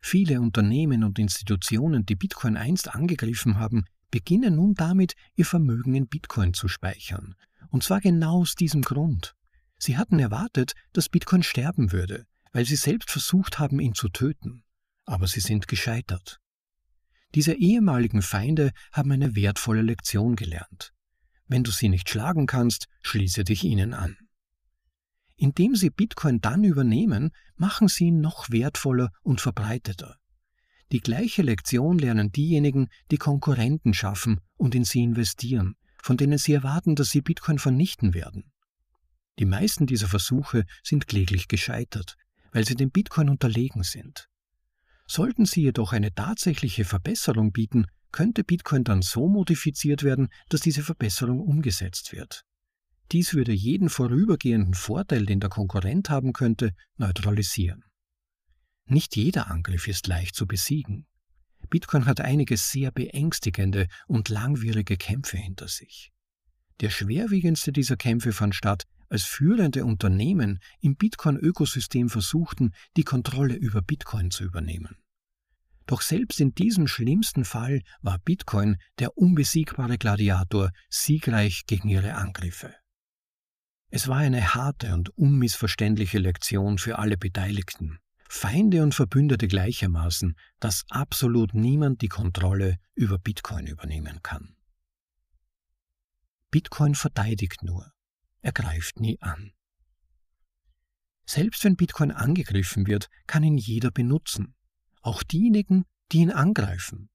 Viele 0.00 0.40
Unternehmen 0.40 1.02
und 1.02 1.18
Institutionen, 1.18 2.06
die 2.06 2.14
Bitcoin 2.14 2.56
einst 2.56 2.94
angegriffen 2.94 3.58
haben, 3.58 3.84
beginnen 4.12 4.54
nun 4.54 4.74
damit, 4.74 5.14
ihr 5.34 5.44
Vermögen 5.44 5.96
in 5.96 6.06
Bitcoin 6.06 6.54
zu 6.54 6.68
speichern. 6.68 7.34
Und 7.70 7.82
zwar 7.82 8.00
genau 8.00 8.42
aus 8.42 8.54
diesem 8.54 8.82
Grund. 8.82 9.34
Sie 9.76 9.98
hatten 9.98 10.20
erwartet, 10.20 10.74
dass 10.92 11.08
Bitcoin 11.08 11.42
sterben 11.42 11.90
würde, 11.90 12.26
weil 12.52 12.64
sie 12.64 12.76
selbst 12.76 13.10
versucht 13.10 13.58
haben, 13.58 13.80
ihn 13.80 13.94
zu 13.94 14.08
töten 14.08 14.62
aber 15.10 15.26
sie 15.26 15.40
sind 15.40 15.66
gescheitert. 15.66 16.39
Diese 17.34 17.54
ehemaligen 17.54 18.22
Feinde 18.22 18.72
haben 18.92 19.12
eine 19.12 19.36
wertvolle 19.36 19.82
Lektion 19.82 20.36
gelernt. 20.36 20.92
Wenn 21.46 21.64
du 21.64 21.70
sie 21.70 21.88
nicht 21.88 22.08
schlagen 22.08 22.46
kannst, 22.46 22.86
schließe 23.02 23.44
dich 23.44 23.64
ihnen 23.64 23.94
an. 23.94 24.16
Indem 25.36 25.74
sie 25.74 25.90
Bitcoin 25.90 26.40
dann 26.40 26.64
übernehmen, 26.64 27.30
machen 27.56 27.88
sie 27.88 28.06
ihn 28.06 28.20
noch 28.20 28.50
wertvoller 28.50 29.10
und 29.22 29.40
verbreiteter. 29.40 30.16
Die 30.92 31.00
gleiche 31.00 31.42
Lektion 31.42 31.98
lernen 31.98 32.32
diejenigen, 32.32 32.88
die 33.10 33.16
Konkurrenten 33.16 33.94
schaffen 33.94 34.40
und 34.56 34.74
in 34.74 34.84
sie 34.84 35.02
investieren, 35.02 35.76
von 36.02 36.16
denen 36.16 36.38
sie 36.38 36.52
erwarten, 36.52 36.96
dass 36.96 37.10
sie 37.10 37.20
Bitcoin 37.20 37.58
vernichten 37.58 38.12
werden. 38.12 38.52
Die 39.38 39.44
meisten 39.44 39.86
dieser 39.86 40.08
Versuche 40.08 40.64
sind 40.82 41.06
kläglich 41.06 41.48
gescheitert, 41.48 42.16
weil 42.52 42.66
sie 42.66 42.74
dem 42.74 42.90
Bitcoin 42.90 43.28
unterlegen 43.28 43.84
sind. 43.84 44.29
Sollten 45.10 45.44
sie 45.44 45.62
jedoch 45.62 45.92
eine 45.92 46.14
tatsächliche 46.14 46.84
Verbesserung 46.84 47.50
bieten, 47.50 47.86
könnte 48.12 48.44
Bitcoin 48.44 48.84
dann 48.84 49.02
so 49.02 49.26
modifiziert 49.26 50.04
werden, 50.04 50.28
dass 50.50 50.60
diese 50.60 50.84
Verbesserung 50.84 51.40
umgesetzt 51.40 52.12
wird. 52.12 52.44
Dies 53.10 53.34
würde 53.34 53.50
jeden 53.50 53.88
vorübergehenden 53.88 54.74
Vorteil, 54.74 55.26
den 55.26 55.40
der 55.40 55.50
Konkurrent 55.50 56.10
haben 56.10 56.32
könnte, 56.32 56.74
neutralisieren. 56.96 57.82
Nicht 58.86 59.16
jeder 59.16 59.50
Angriff 59.50 59.88
ist 59.88 60.06
leicht 60.06 60.36
zu 60.36 60.46
besiegen. 60.46 61.08
Bitcoin 61.70 62.06
hat 62.06 62.20
einige 62.20 62.56
sehr 62.56 62.92
beängstigende 62.92 63.88
und 64.06 64.28
langwierige 64.28 64.96
Kämpfe 64.96 65.38
hinter 65.38 65.66
sich. 65.66 66.12
Der 66.78 66.90
schwerwiegendste 66.90 67.72
dieser 67.72 67.96
Kämpfe 67.96 68.32
fand 68.32 68.54
statt, 68.54 68.84
als 69.10 69.24
führende 69.24 69.84
Unternehmen 69.84 70.60
im 70.80 70.96
Bitcoin-Ökosystem 70.96 72.08
versuchten, 72.08 72.72
die 72.96 73.04
Kontrolle 73.04 73.54
über 73.54 73.82
Bitcoin 73.82 74.30
zu 74.30 74.44
übernehmen. 74.44 74.96
Doch 75.86 76.02
selbst 76.02 76.40
in 76.40 76.54
diesem 76.54 76.86
schlimmsten 76.86 77.44
Fall 77.44 77.82
war 78.00 78.18
Bitcoin 78.18 78.76
der 79.00 79.18
unbesiegbare 79.18 79.98
Gladiator, 79.98 80.70
siegreich 80.88 81.66
gegen 81.66 81.88
ihre 81.88 82.14
Angriffe. 82.14 82.72
Es 83.88 84.06
war 84.06 84.18
eine 84.18 84.54
harte 84.54 84.94
und 84.94 85.10
unmissverständliche 85.18 86.18
Lektion 86.18 86.78
für 86.78 87.00
alle 87.00 87.16
Beteiligten, 87.16 87.98
Feinde 88.28 88.84
und 88.84 88.94
Verbündete 88.94 89.48
gleichermaßen, 89.48 90.36
dass 90.60 90.84
absolut 90.90 91.54
niemand 91.54 92.00
die 92.00 92.08
Kontrolle 92.08 92.76
über 92.94 93.18
Bitcoin 93.18 93.66
übernehmen 93.66 94.22
kann. 94.22 94.54
Bitcoin 96.52 96.94
verteidigt 96.94 97.64
nur, 97.64 97.92
er 98.42 98.52
greift 98.52 99.00
nie 99.00 99.20
an. 99.20 99.52
Selbst 101.26 101.64
wenn 101.64 101.76
Bitcoin 101.76 102.10
angegriffen 102.10 102.86
wird, 102.86 103.08
kann 103.26 103.44
ihn 103.44 103.56
jeder 103.56 103.90
benutzen, 103.90 104.54
auch 105.02 105.22
diejenigen, 105.22 105.84
die 106.12 106.18
ihn 106.18 106.32
angreifen. 106.32 107.08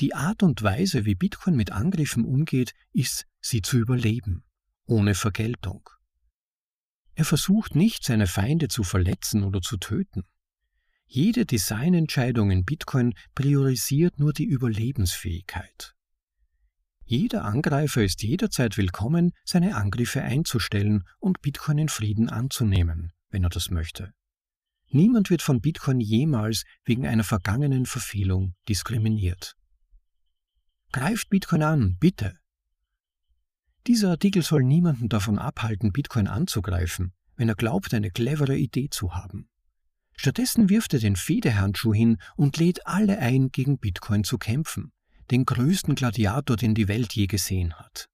Die 0.00 0.14
Art 0.14 0.42
und 0.42 0.62
Weise, 0.62 1.04
wie 1.04 1.14
Bitcoin 1.14 1.56
mit 1.56 1.70
Angriffen 1.70 2.24
umgeht, 2.24 2.74
ist, 2.92 3.26
sie 3.40 3.62
zu 3.62 3.78
überleben, 3.78 4.44
ohne 4.86 5.14
Vergeltung. 5.14 5.88
Er 7.14 7.24
versucht 7.24 7.76
nicht, 7.76 8.04
seine 8.04 8.26
Feinde 8.26 8.68
zu 8.68 8.82
verletzen 8.82 9.44
oder 9.44 9.60
zu 9.60 9.76
töten. 9.76 10.24
Jede 11.06 11.46
Designentscheidung 11.46 12.50
in 12.50 12.64
Bitcoin 12.64 13.14
priorisiert 13.34 14.18
nur 14.18 14.32
die 14.32 14.46
Überlebensfähigkeit. 14.46 15.93
Jeder 17.06 17.44
Angreifer 17.44 18.02
ist 18.02 18.22
jederzeit 18.22 18.78
willkommen, 18.78 19.32
seine 19.44 19.76
Angriffe 19.76 20.22
einzustellen 20.22 21.04
und 21.18 21.42
Bitcoin 21.42 21.76
in 21.76 21.88
Frieden 21.90 22.30
anzunehmen, 22.30 23.12
wenn 23.28 23.44
er 23.44 23.50
das 23.50 23.70
möchte. 23.70 24.14
Niemand 24.88 25.28
wird 25.28 25.42
von 25.42 25.60
Bitcoin 25.60 26.00
jemals 26.00 26.64
wegen 26.84 27.06
einer 27.06 27.24
vergangenen 27.24 27.84
Verfehlung 27.84 28.54
diskriminiert. 28.70 29.54
Greift 30.92 31.28
Bitcoin 31.28 31.62
an, 31.62 31.96
bitte. 32.00 32.38
Dieser 33.86 34.10
Artikel 34.10 34.42
soll 34.42 34.62
niemanden 34.62 35.10
davon 35.10 35.38
abhalten, 35.38 35.92
Bitcoin 35.92 36.26
anzugreifen, 36.26 37.12
wenn 37.36 37.50
er 37.50 37.54
glaubt, 37.54 37.92
eine 37.92 38.10
clevere 38.12 38.56
Idee 38.56 38.88
zu 38.88 39.14
haben. 39.14 39.50
Stattdessen 40.16 40.70
wirft 40.70 40.94
er 40.94 41.00
den 41.00 41.16
Fehdehandschuh 41.16 41.92
hin 41.92 42.16
und 42.36 42.56
lädt 42.56 42.86
alle 42.86 43.18
ein, 43.18 43.50
gegen 43.50 43.78
Bitcoin 43.78 44.24
zu 44.24 44.38
kämpfen, 44.38 44.92
den 45.30 45.44
größten 45.44 45.94
Gladiator, 45.94 46.56
den 46.56 46.74
die 46.74 46.88
Welt 46.88 47.14
je 47.14 47.26
gesehen 47.26 47.74
hat. 47.74 48.08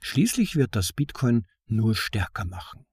Schließlich 0.00 0.56
wird 0.56 0.76
das 0.76 0.92
Bitcoin 0.92 1.46
nur 1.66 1.94
stärker 1.94 2.44
machen. 2.44 2.86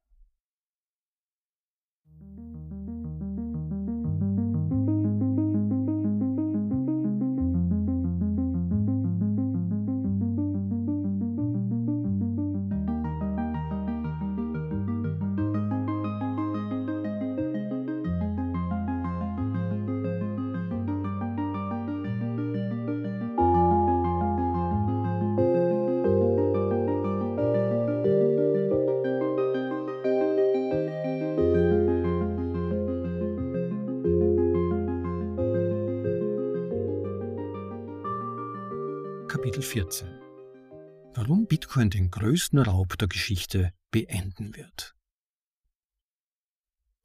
Bitcoin 41.74 41.90
den 41.90 42.12
größten 42.12 42.60
Raub 42.60 43.00
der 43.00 43.08
Geschichte 43.08 43.74
beenden 43.90 44.56
wird. 44.56 44.94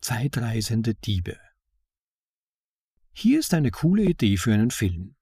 Zeitreisende 0.03 0.95
Diebe 0.95 1.39
Hier 3.13 3.39
ist 3.39 3.55
eine 3.55 3.71
coole 3.71 4.03
Idee 4.05 4.37
für 4.37 4.53
einen 4.53 4.71
Film. 4.71 5.17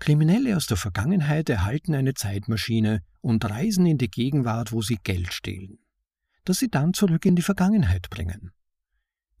Kriminelle 0.00 0.54
aus 0.54 0.66
der 0.66 0.76
Vergangenheit 0.76 1.48
erhalten 1.48 1.94
eine 1.94 2.12
Zeitmaschine 2.12 3.02
und 3.22 3.42
reisen 3.46 3.86
in 3.86 3.96
die 3.96 4.10
Gegenwart, 4.10 4.70
wo 4.70 4.82
sie 4.82 4.98
Geld 5.02 5.32
stehlen, 5.32 5.78
das 6.44 6.58
sie 6.58 6.68
dann 6.68 6.92
zurück 6.92 7.24
in 7.24 7.36
die 7.36 7.42
Vergangenheit 7.42 8.10
bringen. 8.10 8.52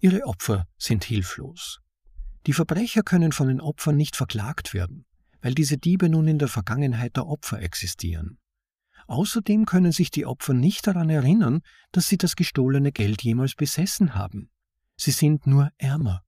Ihre 0.00 0.24
Opfer 0.24 0.66
sind 0.78 1.04
hilflos. 1.04 1.80
Die 2.46 2.54
Verbrecher 2.54 3.02
können 3.02 3.32
von 3.32 3.48
den 3.48 3.60
Opfern 3.60 3.98
nicht 3.98 4.16
verklagt 4.16 4.72
werden 4.72 5.04
weil 5.44 5.54
diese 5.54 5.76
Diebe 5.76 6.08
nun 6.08 6.26
in 6.26 6.38
der 6.38 6.48
Vergangenheit 6.48 7.16
der 7.16 7.26
Opfer 7.26 7.60
existieren. 7.60 8.38
Außerdem 9.06 9.66
können 9.66 9.92
sich 9.92 10.10
die 10.10 10.26
Opfer 10.26 10.54
nicht 10.54 10.86
daran 10.86 11.10
erinnern, 11.10 11.60
dass 11.92 12.08
sie 12.08 12.16
das 12.16 12.36
gestohlene 12.36 12.92
Geld 12.92 13.22
jemals 13.22 13.54
besessen 13.54 14.14
haben. 14.14 14.50
Sie 14.96 15.10
sind 15.10 15.46
nur 15.46 15.70
ärmer. 15.76 16.22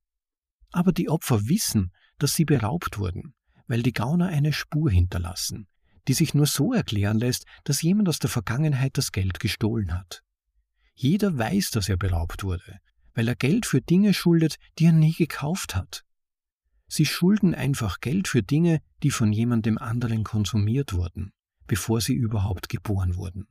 Aber 0.72 0.92
die 0.92 1.08
Opfer 1.08 1.48
wissen, 1.48 1.92
dass 2.18 2.34
sie 2.34 2.44
beraubt 2.44 2.98
wurden, 2.98 3.34
weil 3.66 3.82
die 3.82 3.92
Gauner 3.92 4.28
eine 4.28 4.52
Spur 4.52 4.90
hinterlassen, 4.90 5.68
die 6.08 6.14
sich 6.14 6.34
nur 6.34 6.46
so 6.46 6.72
erklären 6.72 7.18
lässt, 7.18 7.46
dass 7.64 7.82
jemand 7.82 8.08
aus 8.08 8.18
der 8.18 8.30
Vergangenheit 8.30 8.98
das 8.98 9.12
Geld 9.12 9.40
gestohlen 9.40 9.94
hat. 9.94 10.22
Jeder 10.94 11.36
weiß, 11.36 11.70
dass 11.70 11.88
er 11.88 11.96
beraubt 11.96 12.42
wurde, 12.42 12.78
weil 13.14 13.28
er 13.28 13.36
Geld 13.36 13.66
für 13.66 13.80
Dinge 13.80 14.14
schuldet, 14.14 14.56
die 14.78 14.86
er 14.86 14.92
nie 14.92 15.12
gekauft 15.12 15.74
hat. 15.74 16.04
Sie 16.88 17.06
schulden 17.06 17.54
einfach 17.54 18.00
Geld 18.00 18.28
für 18.28 18.42
Dinge, 18.42 18.80
die 19.02 19.10
von 19.10 19.32
jemandem 19.32 19.76
anderen 19.78 20.24
konsumiert 20.24 20.92
wurden, 20.92 21.32
bevor 21.66 22.00
sie 22.00 22.14
überhaupt 22.14 22.68
geboren 22.68 23.16
wurden. 23.16 23.46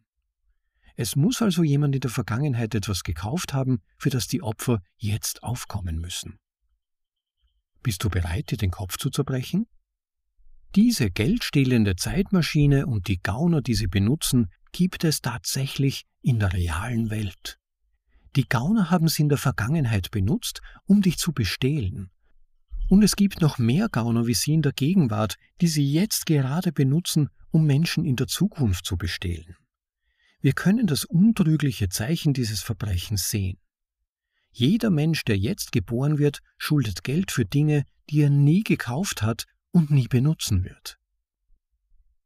Es 0.96 1.16
muss 1.16 1.42
also 1.42 1.64
jemand 1.64 1.96
in 1.96 2.02
der 2.02 2.12
Vergangenheit 2.12 2.74
etwas 2.74 3.04
gekauft 3.04 3.54
haben, 3.54 3.82
für 3.98 4.10
das 4.10 4.28
die 4.28 4.42
Opfer 4.42 4.82
jetzt 4.98 5.44
aufkommen 5.44 5.98
müssen. 5.98 6.40
Bist 7.84 8.04
du 8.04 8.10
bereit, 8.10 8.52
dir 8.52 8.58
den 8.58 8.72
Kopf 8.72 8.98
zu 8.98 9.10
zerbrechen? 9.10 9.68
Diese 10.76 11.12
geldstehlende 11.12 11.96
Zeitmaschine 11.96 12.88
und 12.88 13.08
die 13.08 13.22
Gauner, 13.22 13.62
die 13.62 13.76
sie 13.76 13.88
benutzen, 13.88 14.52
gibt 14.72 15.04
es 15.04 15.22
tatsächlich 15.22 16.06
in 16.22 16.40
der 16.40 16.54
realen 16.54 17.10
Welt. 17.10 17.60
Die 18.36 18.48
Gauner 18.48 18.90
haben 18.90 19.08
sie 19.08 19.22
in 19.22 19.30
der 19.30 19.38
Vergangenheit 19.38 20.12
benutzt, 20.12 20.62
um 20.86 21.02
dich 21.02 21.18
zu 21.18 21.32
bestehlen, 21.32 22.10
und 22.88 23.04
es 23.04 23.16
gibt 23.16 23.42
noch 23.42 23.58
mehr 23.58 23.90
Gauner 23.90 24.28
wie 24.28 24.34
Sie 24.34 24.54
in 24.54 24.62
der 24.62 24.74
Gegenwart, 24.74 25.36
die 25.62 25.68
Sie 25.68 25.92
jetzt 25.92 26.26
gerade 26.26 26.72
benutzen, 26.72 27.30
um 27.52 27.66
Menschen 27.66 28.06
in 28.06 28.16
der 28.16 28.28
Zukunft 28.28 28.86
zu 28.86 28.98
bestehlen. 28.98 29.56
Wir 30.42 30.54
können 30.54 30.86
das 30.86 31.06
untrügliche 31.06 31.90
Zeichen 31.90 32.34
dieses 32.34 32.62
Verbrechens 32.62 33.30
sehen. 33.30 33.58
Jeder 34.52 34.90
Mensch, 34.90 35.24
der 35.26 35.38
jetzt 35.38 35.72
geboren 35.72 36.18
wird, 36.18 36.40
schuldet 36.58 37.04
Geld 37.04 37.32
für 37.32 37.46
Dinge, 37.46 37.84
die 38.10 38.22
er 38.22 38.30
nie 38.30 38.64
gekauft 38.64 39.22
hat 39.22 39.46
und 39.72 39.92
nie 39.92 40.08
benutzen 40.08 40.64
wird. 40.64 40.98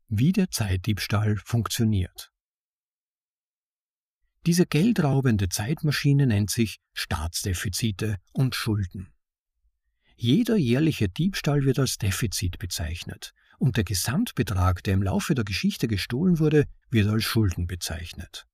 Wie 0.08 0.32
der 0.32 0.52
Zeitdiebstahl 0.52 1.38
funktioniert. 1.38 2.32
Diese 4.46 4.66
geldraubende 4.66 5.50
Zeitmaschine 5.50 6.28
nennt 6.28 6.50
sich 6.50 6.80
Staatsdefizite 6.94 8.18
und 8.32 8.56
Schulden. 8.56 9.14
Jeder 10.22 10.58
jährliche 10.58 11.08
Diebstahl 11.08 11.64
wird 11.64 11.80
als 11.80 11.98
Defizit 11.98 12.60
bezeichnet 12.60 13.32
und 13.58 13.78
der 13.78 13.86
Gesamtbetrag, 13.86 14.84
der 14.84 14.96
im 14.96 15.02
Laufe 15.02 15.34
der 15.34 15.46
Geschichte 15.46 15.88
gestohlen 15.88 16.40
wurde, 16.40 16.66
wird 16.90 17.08
als 17.08 17.24
Schulden 17.24 17.68
bezeichnet. 17.68 18.46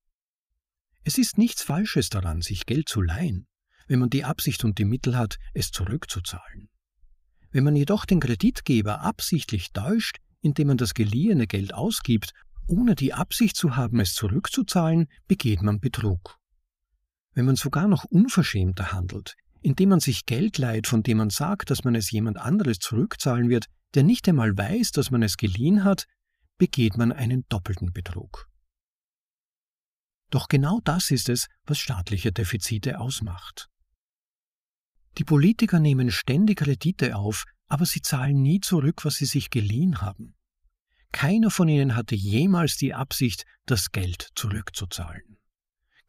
Es 1.04 1.18
ist 1.18 1.40
nichts 1.40 1.64
Falsches 1.64 2.10
daran, 2.10 2.44
sich 2.44 2.68
Geld 2.68 2.88
zu 2.88 3.02
leihen, 3.02 3.48
wenn 3.88 3.98
man 3.98 4.12
die 4.12 4.24
Absicht 4.24 4.64
und 4.64 4.78
die 4.78 4.86
Mittel 4.86 5.18
hat, 5.18 5.40
es 5.56 5.72
zurückzuzahlen. 5.72 6.70
Wenn 7.50 7.64
man 7.64 7.76
jedoch 7.76 8.06
den 8.06 8.20
Kreditgeber 8.20 9.02
absichtlich 9.02 9.72
täuscht, 9.72 10.20
indem 10.42 10.68
man 10.68 10.78
das 10.78 10.94
geliehene 10.94 11.48
Geld 11.48 11.74
ausgibt, 11.74 12.34
ohne 12.68 12.94
die 12.94 13.14
Absicht 13.14 13.56
zu 13.56 13.76
haben, 13.76 14.00
es 14.00 14.14
zurückzuzahlen, 14.14 15.08
begeht 15.28 15.64
man 15.64 15.80
Betrug. 15.80 16.38
Wenn 17.34 17.46
man 17.46 17.56
sogar 17.56 17.88
noch 17.88 18.04
unverschämter 18.04 18.92
handelt, 18.92 19.36
indem 19.66 19.90
man 19.90 20.00
sich 20.00 20.28
Geld 20.28 20.60
leiht, 20.60 20.86
von 20.86 21.02
dem 21.02 21.18
man 21.18 21.32
sagt, 21.32 21.72
dass 21.72 21.84
man 21.84 21.96
es 21.96 22.12
jemand 22.12 22.38
anderes 22.38 22.78
zurückzahlen 22.78 23.50
wird, 23.50 23.66
der 23.96 24.04
nicht 24.04 24.30
einmal 24.30 24.56
weiß, 24.56 24.92
dass 24.92 25.10
man 25.10 25.24
es 25.24 25.38
geliehen 25.38 25.84
hat, 25.84 26.06
begeht 26.60 26.98
man 26.98 27.12
einen 27.12 27.46
doppelten 27.50 27.92
Betrug. 27.92 28.48
Doch 30.30 30.50
genau 30.50 30.82
das 30.84 31.10
ist 31.10 31.30
es, 31.30 31.48
was 31.66 31.80
staatliche 31.80 32.32
Defizite 32.32 33.00
ausmacht. 33.00 33.68
Die 35.18 35.24
Politiker 35.24 35.80
nehmen 35.80 36.12
ständig 36.12 36.60
Kredite 36.60 37.16
auf, 37.16 37.46
aber 37.68 37.88
sie 37.88 38.04
zahlen 38.04 38.44
nie 38.44 38.60
zurück, 38.60 39.04
was 39.04 39.16
sie 39.16 39.26
sich 39.26 39.50
geliehen 39.50 40.00
haben. 40.00 40.36
Keiner 41.12 41.50
von 41.50 41.70
ihnen 41.70 41.96
hatte 41.96 42.14
jemals 42.14 42.78
die 42.78 42.94
Absicht, 42.94 43.46
das 43.66 43.92
Geld 43.92 44.30
zurückzuzahlen. 44.36 45.40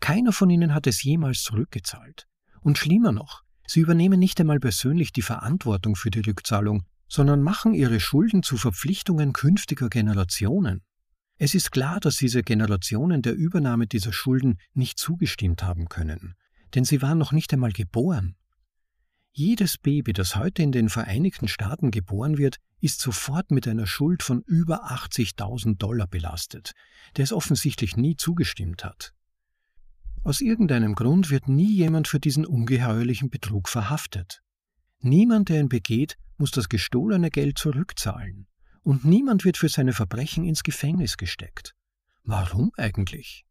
Keiner 0.01 0.33
von 0.33 0.51
ihnen 0.51 0.75
hat 0.75 0.87
es 0.87 1.03
jemals 1.03 1.42
zurückgezahlt. 1.42 2.27
Und 2.61 2.79
schlimmer 2.79 3.12
noch, 3.12 3.46
Sie 3.66 3.81
übernehmen 3.81 4.18
nicht 4.18 4.40
einmal 4.40 4.61
persönlich 4.61 5.12
die 5.12 5.22
Verantwortung 5.22 5.96
für 5.96 6.11
die 6.11 6.20
Rückzahlung, 6.20 6.85
sondern 7.09 7.42
machen 7.42 7.74
ihre 7.74 8.00
Schulden 8.00 8.42
zu 8.42 8.57
Verpflichtungen 8.57 9.33
künftiger 9.33 9.88
Generationen. 9.88 10.83
Es 11.38 11.55
ist 11.55 11.70
klar, 11.70 12.00
dass 12.00 12.16
diese 12.16 12.42
Generationen 12.42 13.22
der 13.22 13.35
Übernahme 13.35 13.87
dieser 13.87 14.12
Schulden 14.12 14.59
nicht 14.72 14.98
zugestimmt 14.98 15.62
haben 15.62 15.88
können, 15.88 16.35
denn 16.74 16.85
sie 16.85 17.02
waren 17.02 17.18
noch 17.18 17.33
nicht 17.33 17.52
einmal 17.52 17.72
geboren. 17.72 18.37
Jedes 19.33 19.76
Baby, 19.76 20.14
das 20.14 20.37
heute 20.37 20.62
in 20.62 20.72
den 20.72 20.88
Vereinigten 20.88 21.46
Staaten 21.46 21.90
geboren 21.90 22.38
wird, 22.38 22.57
ist 22.81 23.00
sofort 23.00 23.50
mit 23.50 23.68
einer 23.68 23.87
Schuld 23.87 24.22
von 24.22 24.40
über 24.46 24.90
80.000 24.90 25.76
Dollar 25.76 26.07
belastet, 26.07 26.72
der 27.16 27.24
es 27.24 27.35
offensichtlich 27.35 27.98
nie 27.98 28.16
zugestimmt 28.16 28.83
hat. 28.83 29.12
Aus 30.27 30.40
irgendeinem 30.40 30.96
Grund 30.96 31.31
wird 31.31 31.46
nie 31.46 31.72
jemand 31.72 32.08
für 32.08 32.18
diesen 32.18 32.44
ungeheuerlichen 32.44 33.31
Betrug 33.31 33.68
verhaftet. 33.68 34.42
Niemand, 34.98 35.50
der 35.50 35.60
ihn 35.60 35.68
begeht, 35.68 36.18
muss 36.37 36.50
das 36.50 36.68
gestohlene 36.68 37.31
Geld 37.31 37.58
zurückzahlen. 37.58 38.48
Und 38.83 39.04
niemand 39.04 39.44
wird 39.44 39.56
für 39.56 39.68
seine 39.68 39.92
Verbrechen 39.92 40.44
ins 40.44 40.64
Gefängnis 40.64 41.16
gesteckt. 41.16 41.77
Warum 42.24 42.72
eigentlich? 42.77 43.44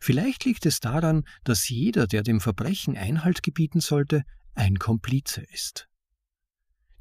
Vielleicht 0.00 0.44
liegt 0.44 0.66
es 0.66 0.80
daran, 0.80 1.22
dass 1.44 1.68
jeder, 1.68 2.08
der 2.08 2.24
dem 2.24 2.40
Verbrechen 2.40 2.96
Einhalt 2.96 3.44
gebieten 3.44 3.78
sollte, 3.78 4.24
ein 4.56 4.80
Komplize 4.80 5.42
ist. 5.42 5.88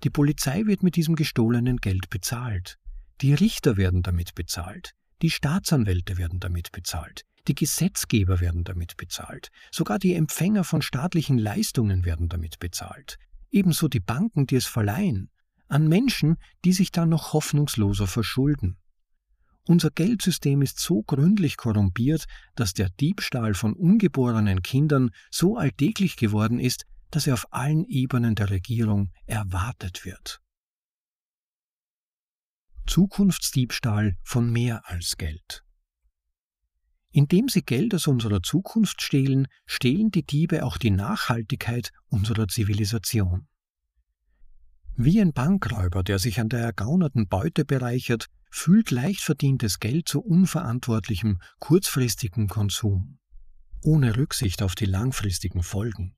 Die 0.03 0.11
Polizei 0.11 0.67
wird 0.67 0.83
mit 0.83 0.97
diesem 0.97 1.15
gestohlenen 1.15 1.77
Geld 1.77 2.11
bezahlt. 2.11 2.77
Die 3.21 3.33
Richter 3.33 3.75
werden 3.75 4.03
damit 4.03 4.35
bezahlt. 4.35 4.91
Die 5.23 5.31
Staatsanwälte 5.31 6.19
werden 6.19 6.39
damit 6.39 6.71
bezahlt. 6.71 7.25
Die 7.47 7.55
Gesetzgeber 7.55 8.39
werden 8.39 8.63
damit 8.63 8.95
bezahlt. 8.95 9.49
Sogar 9.71 9.99
die 9.99 10.13
Empfänger 10.13 10.63
von 10.63 10.81
staatlichen 10.81 11.37
Leistungen 11.37 12.05
werden 12.05 12.29
damit 12.29 12.59
bezahlt. 12.59 13.17
Ebenso 13.51 13.87
die 13.87 13.99
Banken, 13.99 14.47
die 14.47 14.55
es 14.55 14.65
verleihen. 14.65 15.29
An 15.67 15.87
Menschen, 15.87 16.37
die 16.63 16.73
sich 16.73 16.91
dann 16.91 17.09
noch 17.09 17.33
hoffnungsloser 17.33 18.07
verschulden. 18.07 18.77
Unser 19.65 19.91
Geldsystem 19.91 20.61
ist 20.61 20.79
so 20.79 21.03
gründlich 21.03 21.57
korrumpiert, 21.57 22.25
dass 22.55 22.73
der 22.73 22.89
Diebstahl 22.89 23.53
von 23.53 23.73
ungeborenen 23.73 24.61
Kindern 24.61 25.11
so 25.31 25.57
alltäglich 25.57 26.17
geworden 26.17 26.59
ist, 26.59 26.85
dass 27.11 27.27
er 27.27 27.35
auf 27.35 27.51
allen 27.51 27.85
Ebenen 27.85 28.35
der 28.35 28.49
Regierung 28.49 29.11
erwartet 29.25 30.03
wird. 30.03 30.41
Zukunftsdiebstahl 32.87 34.17
von 34.23 34.51
mehr 34.51 34.81
als 34.89 35.15
Geld. 35.17 35.62
Indem 37.16 37.47
sie 37.47 37.61
Geld 37.61 37.93
aus 37.93 38.07
unserer 38.07 38.41
Zukunft 38.41 39.03
stehlen, 39.03 39.47
stehlen 39.68 40.09
die 40.09 40.26
Diebe 40.26 40.66
auch 40.66 40.78
die 40.78 40.89
Nachhaltigkeit 40.89 41.91
unserer 42.07 42.47
Zivilisation. 42.47 43.47
Wie 44.95 45.22
ein 45.22 45.32
Bankräuber, 45.32 46.01
der 46.03 46.18
sich 46.18 46.39
an 46.39 46.49
der 46.49 46.61
ergaunerten 46.61 47.28
Beute 47.28 47.66
bereichert, 47.66 48.28
fühlt 48.49 48.89
leicht 48.89 49.22
verdientes 49.22 49.80
Geld 49.80 50.09
zu 50.09 50.22
unverantwortlichem, 50.22 51.39
kurzfristigem 51.59 52.47
Konsum, 52.47 53.20
ohne 53.84 54.18
Rücksicht 54.18 54.64
auf 54.64 54.74
die 54.74 54.86
langfristigen 54.86 55.61
Folgen. 55.61 56.16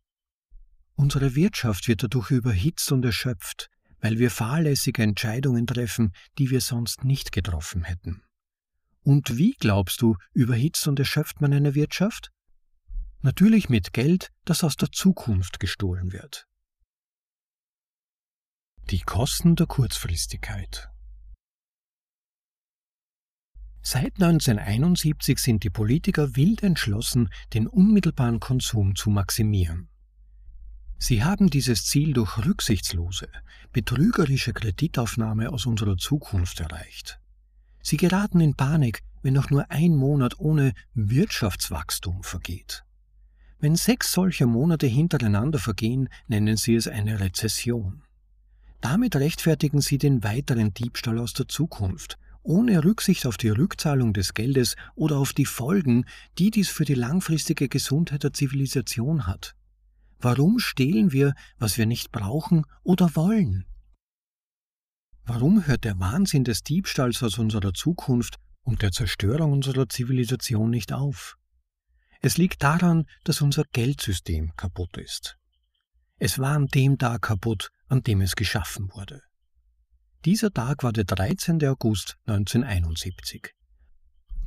Unsere 0.96 1.36
Wirtschaft 1.36 1.90
wird 1.90 2.04
dadurch 2.04 2.32
überhitzt 2.32 2.90
und 2.94 3.04
erschöpft, 3.04 3.70
weil 4.00 4.18
wir 4.18 4.32
fahrlässige 4.32 5.04
Entscheidungen 5.04 5.68
treffen, 5.68 6.14
die 6.38 6.50
wir 6.52 6.62
sonst 6.62 7.04
nicht 7.04 7.34
getroffen 7.34 7.84
hätten. 7.84 8.22
Und 9.06 9.38
wie 9.38 9.54
glaubst 9.60 10.02
du, 10.02 10.18
überhitzt 10.34 10.88
und 10.88 10.98
erschöpft 10.98 11.40
man 11.40 11.54
eine 11.54 11.76
Wirtschaft? 11.76 12.32
Natürlich 13.22 13.70
mit 13.70 13.94
Geld, 13.94 14.32
das 14.46 14.64
aus 14.64 14.78
der 14.78 14.92
Zukunft 14.92 15.60
gestohlen 15.60 16.12
wird. 16.12 16.48
Die 18.90 19.02
Kosten 19.02 19.56
der 19.56 19.68
Kurzfristigkeit 19.68 20.90
Seit 23.84 24.16
1971 24.16 25.38
sind 25.38 25.64
die 25.64 25.70
Politiker 25.70 26.36
wild 26.36 26.64
entschlossen, 26.64 27.30
den 27.54 27.68
unmittelbaren 27.68 28.40
Konsum 28.40 28.96
zu 28.96 29.12
maximieren. 29.12 29.88
Sie 30.98 31.24
haben 31.24 31.52
dieses 31.52 31.86
Ziel 31.86 32.14
durch 32.14 32.44
rücksichtslose, 32.44 33.30
betrügerische 33.72 34.54
Kreditaufnahme 34.54 35.52
aus 35.52 35.68
unserer 35.68 35.98
Zukunft 35.98 36.60
erreicht. 36.60 37.20
Sie 37.88 37.98
geraten 37.98 38.42
in 38.42 38.56
Panik, 38.56 39.04
wenn 39.22 39.36
noch 39.36 39.52
nur 39.52 39.70
ein 39.70 39.96
Monat 39.96 40.40
ohne 40.40 40.74
Wirtschaftswachstum 40.96 42.24
vergeht. 42.24 42.84
Wenn 43.60 43.76
sechs 43.76 44.12
solcher 44.12 44.48
Monate 44.48 44.88
hintereinander 44.88 45.60
vergehen, 45.60 46.10
nennen 46.28 46.58
sie 46.58 46.74
es 46.74 46.88
eine 46.88 47.20
Rezession. 47.20 48.02
Damit 48.82 49.16
rechtfertigen 49.16 49.82
sie 49.82 50.00
den 50.00 50.24
weiteren 50.24 50.74
Diebstahl 50.74 51.20
aus 51.20 51.34
der 51.34 51.48
Zukunft, 51.48 52.18
ohne 52.42 52.84
Rücksicht 52.84 53.28
auf 53.28 53.38
die 53.38 53.50
Rückzahlung 53.50 54.14
des 54.14 54.34
Geldes 54.34 54.76
oder 54.96 55.20
auf 55.20 55.32
die 55.32 55.46
Folgen, 55.46 56.06
die 56.40 56.50
dies 56.50 56.70
für 56.70 56.86
die 56.86 56.96
langfristige 56.96 57.70
Gesundheit 57.70 58.24
der 58.24 58.34
Zivilisation 58.34 59.28
hat. 59.28 59.54
Warum 60.20 60.58
stehlen 60.58 61.12
wir, 61.12 61.36
was 61.60 61.78
wir 61.78 61.86
nicht 61.86 62.12
brauchen 62.12 62.66
oder 62.82 63.16
wollen? 63.16 63.66
Warum 65.28 65.66
hört 65.66 65.86
der 65.86 66.00
Wahnsinn 66.00 66.44
des 66.44 66.62
Diebstahls 66.62 67.24
aus 67.24 67.40
unserer 67.40 67.74
Zukunft 67.74 68.38
und 68.62 68.84
der 68.84 68.92
Zerstörung 68.92 69.54
unserer 69.54 69.90
Zivilisation 69.90 70.70
nicht 70.70 70.94
auf? 70.94 71.36
Es 72.22 72.38
liegt 72.38 72.62
daran, 72.62 73.06
dass 73.24 73.42
unser 73.42 73.64
Geldsystem 73.72 74.56
kaputt 74.56 74.98
ist. 74.98 75.38
Es 76.20 76.38
war 76.38 76.52
an 76.56 76.68
dem 76.68 77.00
Tag 77.00 77.24
kaputt, 77.24 77.72
an 77.88 78.04
dem 78.04 78.22
es 78.22 78.36
geschaffen 78.36 78.92
wurde. 78.94 79.22
Dieser 80.26 80.52
Tag 80.52 80.84
war 80.84 80.94
der 80.94 81.06
13. 81.06 81.64
August 81.66 82.18
1971. 82.28 83.52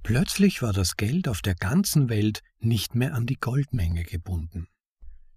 Plötzlich 0.04 0.62
war 0.62 0.72
das 0.72 0.96
Geld 0.96 1.26
auf 1.26 1.42
der 1.42 1.56
ganzen 1.56 2.08
Welt 2.08 2.40
nicht 2.60 2.94
mehr 2.94 3.14
an 3.14 3.26
die 3.26 3.36
Goldmenge 3.36 4.04
gebunden. 4.04 4.68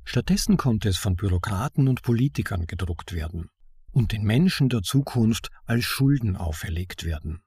Stattdessen 0.04 0.58
konnte 0.58 0.88
es 0.90 0.98
von 0.98 1.16
Bürokraten 1.16 1.88
und 1.88 2.04
Politikern 2.04 2.68
gedruckt 2.68 3.14
werden 3.14 3.50
und 3.92 4.12
den 4.12 4.24
Menschen 4.24 4.70
der 4.70 4.82
Zukunft 4.82 5.50
als 5.66 5.86
Schulden 5.86 6.36
auferlegt 6.36 7.04
werden. 7.04 7.42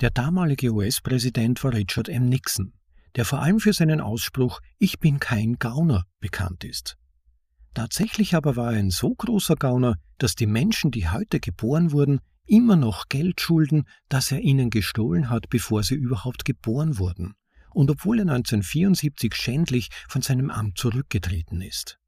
Der 0.00 0.10
damalige 0.10 0.72
US-Präsident 0.72 1.62
war 1.64 1.72
Richard 1.72 2.08
M. 2.08 2.28
Nixon, 2.28 2.72
der 3.14 3.24
vor 3.24 3.40
allem 3.40 3.60
für 3.60 3.72
seinen 3.72 4.00
Ausspruch 4.00 4.60
Ich 4.78 4.98
bin 4.98 5.20
kein 5.20 5.54
Gauner 5.58 6.04
bekannt 6.20 6.64
ist. 6.64 6.96
Tatsächlich 7.74 8.34
aber 8.34 8.56
war 8.56 8.72
er 8.72 8.78
ein 8.78 8.90
so 8.90 9.14
großer 9.14 9.56
Gauner, 9.56 9.96
dass 10.18 10.34
die 10.34 10.46
Menschen, 10.46 10.90
die 10.90 11.08
heute 11.08 11.40
geboren 11.40 11.92
wurden, 11.92 12.20
immer 12.46 12.76
noch 12.76 13.08
Geld 13.08 13.40
schulden, 13.40 13.84
das 14.08 14.32
er 14.32 14.40
ihnen 14.40 14.70
gestohlen 14.70 15.30
hat, 15.30 15.48
bevor 15.48 15.82
sie 15.82 15.94
überhaupt 15.94 16.44
geboren 16.44 16.98
wurden 16.98 17.34
und 17.76 17.90
obwohl 17.90 18.20
er 18.20 18.22
1974 18.22 19.34
schändlich 19.34 19.90
von 20.08 20.22
seinem 20.22 20.50
Amt 20.50 20.78
zurückgetreten 20.78 21.60
ist. 21.60 21.98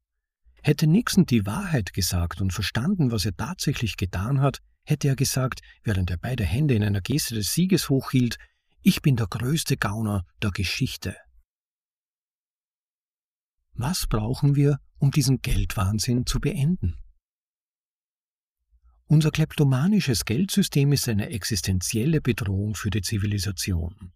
Hätte 0.61 0.87
Nixon 0.87 1.25
die 1.25 1.45
Wahrheit 1.45 1.93
gesagt 1.93 2.41
und 2.41 2.51
verstanden, 2.51 3.11
was 3.11 3.25
er 3.25 3.35
tatsächlich 3.35 3.97
getan 3.97 4.41
hat, 4.41 4.59
hätte 4.83 5.07
er 5.07 5.15
gesagt, 5.15 5.61
während 5.83 6.09
er 6.09 6.17
beide 6.17 6.43
Hände 6.43 6.73
in 6.73 6.83
einer 6.83 7.01
Geste 7.01 7.35
des 7.35 7.53
Sieges 7.53 7.89
hochhielt, 7.89 8.37
ich 8.81 9.01
bin 9.01 9.15
der 9.15 9.27
größte 9.27 9.77
Gauner 9.77 10.25
der 10.41 10.51
Geschichte. 10.51 11.15
Was 13.73 14.07
brauchen 14.07 14.55
wir, 14.55 14.79
um 14.97 15.11
diesen 15.11 15.41
Geldwahnsinn 15.41 16.25
zu 16.25 16.39
beenden? 16.39 16.97
Unser 19.05 19.31
kleptomanisches 19.31 20.25
Geldsystem 20.25 20.91
ist 20.91 21.09
eine 21.09 21.29
existenzielle 21.29 22.21
Bedrohung 22.21 22.75
für 22.75 22.89
die 22.89 23.01
Zivilisation 23.01 24.13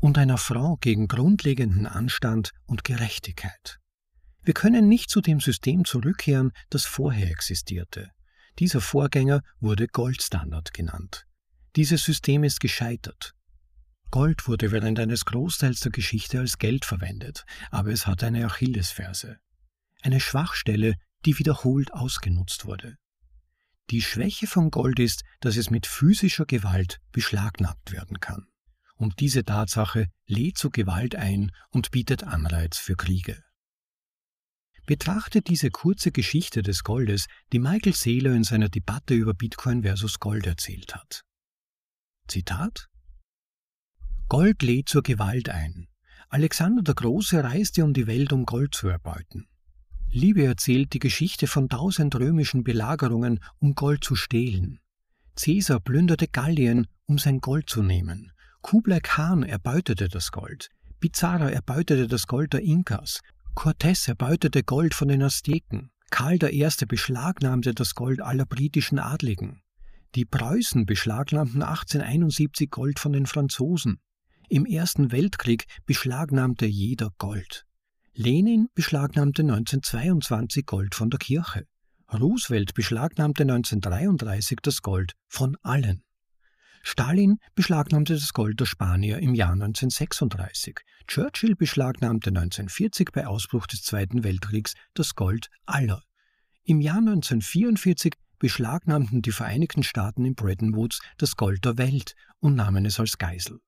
und 0.00 0.18
einer 0.18 0.38
Frau 0.38 0.76
gegen 0.76 1.08
grundlegenden 1.08 1.86
Anstand 1.86 2.52
und 2.66 2.84
Gerechtigkeit. 2.84 3.80
Wir 4.46 4.54
können 4.54 4.88
nicht 4.88 5.10
zu 5.10 5.20
dem 5.20 5.40
System 5.40 5.84
zurückkehren, 5.84 6.52
das 6.70 6.86
vorher 6.86 7.30
existierte. 7.30 8.12
Dieser 8.58 8.80
Vorgänger 8.80 9.42
wurde 9.60 9.88
Goldstandard 9.88 10.72
genannt. 10.72 11.26
Dieses 11.74 12.04
System 12.04 12.44
ist 12.44 12.60
gescheitert. 12.60 13.34
Gold 14.10 14.46
wurde 14.46 14.70
während 14.72 14.98
eines 14.98 15.24
Großteils 15.24 15.80
der 15.80 15.92
Geschichte 15.92 16.38
als 16.38 16.58
Geld 16.58 16.84
verwendet, 16.84 17.44
aber 17.70 17.90
es 17.90 18.06
hat 18.06 18.22
eine 18.22 18.46
Achillesferse. 18.46 19.36
Eine 20.00 20.20
Schwachstelle, 20.20 20.94
die 21.24 21.38
wiederholt 21.38 21.92
ausgenutzt 21.92 22.64
wurde. 22.64 22.96
Die 23.90 24.00
Schwäche 24.00 24.46
von 24.46 24.70
Gold 24.70 25.00
ist, 25.00 25.24
dass 25.40 25.56
es 25.56 25.70
mit 25.70 25.86
physischer 25.86 26.46
Gewalt 26.46 27.00
beschlagnahmt 27.12 27.90
werden 27.92 28.20
kann 28.20 28.46
und 28.96 29.20
diese 29.20 29.44
Tatsache 29.44 30.06
lädt 30.26 30.56
zu 30.56 30.70
Gewalt 30.70 31.14
ein 31.16 31.52
und 31.70 31.90
bietet 31.90 32.24
Anreiz 32.24 32.78
für 32.78 32.96
Kriege. 32.96 33.42
Betrachtet 34.86 35.48
diese 35.48 35.70
kurze 35.70 36.12
Geschichte 36.12 36.62
des 36.62 36.84
Goldes, 36.84 37.26
die 37.52 37.58
Michael 37.58 37.92
Saylor 37.92 38.34
in 38.34 38.44
seiner 38.44 38.68
Debatte 38.68 39.14
über 39.14 39.34
Bitcoin 39.34 39.82
versus 39.82 40.20
Gold 40.20 40.46
erzählt 40.46 40.94
hat. 40.94 41.22
Zitat 42.28 42.88
Gold 44.28 44.62
lädt 44.62 44.88
zur 44.88 45.02
Gewalt 45.02 45.48
ein. 45.48 45.88
Alexander 46.28 46.82
der 46.82 46.94
Große 46.94 47.42
reiste 47.42 47.84
um 47.84 47.94
die 47.94 48.06
Welt, 48.06 48.32
um 48.32 48.46
Gold 48.46 48.74
zu 48.74 48.88
erbeuten. 48.88 49.48
Liebe 50.08 50.44
erzählt 50.44 50.92
die 50.92 51.00
Geschichte 51.00 51.48
von 51.48 51.68
tausend 51.68 52.14
römischen 52.14 52.62
Belagerungen, 52.62 53.40
um 53.58 53.74
Gold 53.74 54.04
zu 54.04 54.14
stehlen. 54.14 54.78
Caesar 55.34 55.80
plünderte 55.80 56.28
Gallien, 56.28 56.86
um 57.06 57.18
sein 57.18 57.40
Gold 57.40 57.68
zu 57.68 57.82
nehmen. 57.82 58.32
Kublai 58.62 59.00
Khan 59.00 59.42
erbeutete 59.42 60.08
das 60.08 60.30
Gold. 60.30 60.70
Pizarro 61.00 61.48
erbeutete 61.48 62.06
das 62.06 62.26
Gold 62.26 62.52
der 62.52 62.62
Inkas. 62.62 63.20
Cortés 63.56 64.06
erbeutete 64.06 64.62
Gold 64.62 64.92
von 64.92 65.08
den 65.08 65.22
Azteken. 65.22 65.90
Karl 66.10 66.38
I. 66.44 66.68
beschlagnahmte 66.86 67.72
das 67.72 67.94
Gold 67.94 68.20
aller 68.20 68.44
britischen 68.44 68.98
Adligen. 68.98 69.62
Die 70.14 70.26
Preußen 70.26 70.84
beschlagnahmten 70.84 71.62
1871 71.62 72.70
Gold 72.70 72.98
von 72.98 73.14
den 73.14 73.24
Franzosen. 73.24 73.98
Im 74.50 74.66
Ersten 74.66 75.10
Weltkrieg 75.10 75.64
beschlagnahmte 75.86 76.66
jeder 76.66 77.10
Gold. 77.16 77.64
Lenin 78.12 78.68
beschlagnahmte 78.74 79.40
1922 79.40 80.66
Gold 80.66 80.94
von 80.94 81.08
der 81.08 81.18
Kirche. 81.18 81.66
Roosevelt 82.12 82.74
beschlagnahmte 82.74 83.44
1933 83.44 84.58
das 84.62 84.82
Gold 84.82 85.14
von 85.28 85.56
allen. 85.62 86.02
Stalin 86.82 87.38
beschlagnahmte 87.54 88.14
das 88.14 88.32
Gold 88.32 88.60
der 88.60 88.66
Spanier 88.66 89.18
im 89.18 89.34
Jahr 89.34 89.52
1936. 89.52 90.76
Churchill 91.06 91.54
beschlagnahmte 91.54 92.30
1940 92.30 93.10
bei 93.12 93.26
Ausbruch 93.26 93.66
des 93.66 93.82
Zweiten 93.82 94.24
Weltkriegs 94.24 94.74
das 94.94 95.14
Gold 95.14 95.48
aller. 95.64 96.02
Im 96.64 96.80
Jahr 96.80 96.98
1944 96.98 98.14
beschlagnahmten 98.38 99.22
die 99.22 99.32
Vereinigten 99.32 99.82
Staaten 99.82 100.24
in 100.24 100.34
Bretton 100.34 100.74
Woods 100.74 101.00
das 101.16 101.36
Gold 101.36 101.64
der 101.64 101.78
Welt 101.78 102.14
und 102.40 102.54
nahmen 102.54 102.84
es 102.84 103.00
als 103.00 103.18
Geisel. 103.18 103.60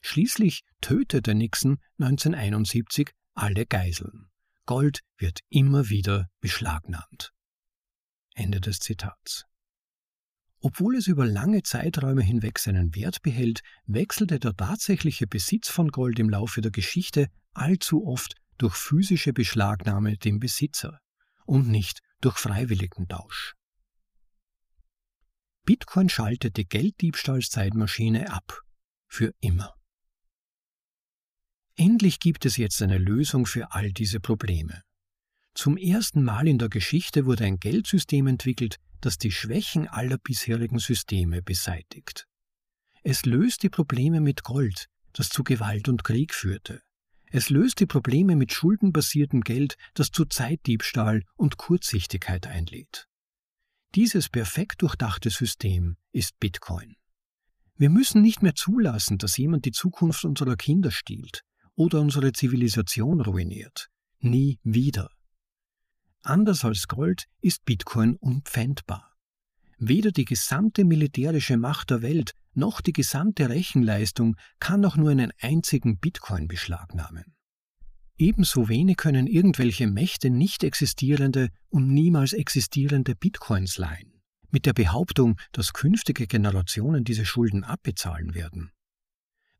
Schließlich 0.00 0.62
tötete 0.80 1.34
Nixon 1.34 1.78
1971 1.98 3.10
alle 3.34 3.66
Geiseln. 3.66 4.28
Gold 4.66 5.00
wird 5.16 5.40
immer 5.48 5.88
wieder 5.88 6.28
beschlagnahmt. 6.40 7.32
Ende 8.34 8.60
des 8.60 8.80
Zitats. 8.80 9.46
Obwohl 10.66 10.96
es 10.96 11.08
über 11.08 11.26
lange 11.26 11.62
Zeiträume 11.62 12.22
hinweg 12.22 12.58
seinen 12.58 12.94
Wert 12.94 13.20
behält, 13.20 13.60
wechselte 13.84 14.38
der 14.38 14.56
tatsächliche 14.56 15.26
Besitz 15.26 15.68
von 15.68 15.88
Gold 15.90 16.18
im 16.18 16.30
Laufe 16.30 16.62
der 16.62 16.70
Geschichte 16.70 17.28
allzu 17.52 18.06
oft 18.06 18.34
durch 18.56 18.74
physische 18.74 19.34
Beschlagnahme 19.34 20.16
dem 20.16 20.40
Besitzer. 20.40 21.00
und 21.44 21.68
nicht 21.68 22.00
durch 22.22 22.38
freiwilligen 22.38 23.06
Tausch. 23.06 23.52
Bitcoin 25.66 26.08
schaltet 26.08 26.56
die 26.56 26.64
Gelddiebstahlszeitmaschine 26.64 28.32
ab. 28.32 28.62
Für 29.06 29.34
immer. 29.40 29.74
Endlich 31.76 32.20
gibt 32.20 32.46
es 32.46 32.56
jetzt 32.56 32.80
eine 32.80 32.96
Lösung 32.96 33.44
für 33.44 33.72
all 33.72 33.92
diese 33.92 34.18
Probleme. 34.18 34.80
Zum 35.52 35.76
ersten 35.76 36.22
Mal 36.22 36.48
in 36.48 36.56
der 36.56 36.70
Geschichte 36.70 37.26
wurde 37.26 37.44
ein 37.44 37.58
Geldsystem 37.58 38.26
entwickelt, 38.26 38.78
das 39.04 39.18
die 39.18 39.30
Schwächen 39.30 39.88
aller 39.88 40.18
bisherigen 40.18 40.78
Systeme 40.78 41.42
beseitigt. 41.42 42.26
Es 43.02 43.26
löst 43.26 43.62
die 43.62 43.68
Probleme 43.68 44.20
mit 44.20 44.42
Gold, 44.42 44.88
das 45.12 45.28
zu 45.28 45.44
Gewalt 45.44 45.88
und 45.88 46.04
Krieg 46.04 46.32
führte. 46.32 46.80
Es 47.26 47.50
löst 47.50 47.80
die 47.80 47.86
Probleme 47.86 48.36
mit 48.36 48.52
schuldenbasiertem 48.52 49.42
Geld, 49.42 49.76
das 49.94 50.08
zu 50.08 50.24
Zeitdiebstahl 50.24 51.22
und 51.36 51.56
Kurzsichtigkeit 51.56 52.46
einlädt. 52.46 53.06
Dieses 53.94 54.28
perfekt 54.28 54.82
durchdachte 54.82 55.30
System 55.30 55.96
ist 56.12 56.38
Bitcoin. 56.40 56.96
Wir 57.76 57.90
müssen 57.90 58.22
nicht 58.22 58.42
mehr 58.42 58.54
zulassen, 58.54 59.18
dass 59.18 59.36
jemand 59.36 59.64
die 59.64 59.72
Zukunft 59.72 60.24
unserer 60.24 60.56
Kinder 60.56 60.90
stiehlt 60.90 61.42
oder 61.74 62.00
unsere 62.00 62.32
Zivilisation 62.32 63.20
ruiniert. 63.20 63.88
Nie 64.20 64.58
wieder. 64.62 65.10
Anders 66.26 66.64
als 66.64 66.88
Gold 66.88 67.26
ist 67.42 67.66
Bitcoin 67.66 68.16
unpfändbar. 68.16 69.12
Weder 69.76 70.10
die 70.10 70.24
gesamte 70.24 70.86
militärische 70.86 71.58
Macht 71.58 71.90
der 71.90 72.00
Welt 72.00 72.32
noch 72.54 72.80
die 72.80 72.94
gesamte 72.94 73.50
Rechenleistung 73.50 74.36
kann 74.58 74.82
auch 74.86 74.96
nur 74.96 75.10
einen 75.10 75.32
einzigen 75.38 75.98
Bitcoin 75.98 76.48
beschlagnahmen. 76.48 77.34
Ebenso 78.16 78.70
wenig 78.70 78.96
können 78.96 79.26
irgendwelche 79.26 79.86
Mächte 79.86 80.30
nicht 80.30 80.64
existierende 80.64 81.50
und 81.68 81.92
niemals 81.92 82.32
existierende 82.32 83.14
Bitcoins 83.14 83.76
leihen, 83.76 84.22
mit 84.50 84.64
der 84.64 84.72
Behauptung, 84.72 85.38
dass 85.52 85.74
künftige 85.74 86.26
Generationen 86.26 87.04
diese 87.04 87.26
Schulden 87.26 87.64
abbezahlen 87.64 88.34
werden. 88.34 88.70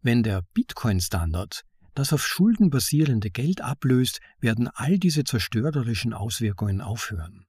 Wenn 0.01 0.23
der 0.23 0.41
Bitcoin-Standard 0.55 1.63
das 1.95 2.13
auf 2.13 2.27
Schulden 2.27 2.71
basierende 2.71 3.31
Geld 3.31 3.61
ablöst, 3.61 4.21
werden 4.41 4.69
all 4.69 4.99
diese 4.99 5.25
zerstörerischen 5.25 6.13
Auswirkungen 6.13 6.81
aufhören. 6.81 7.47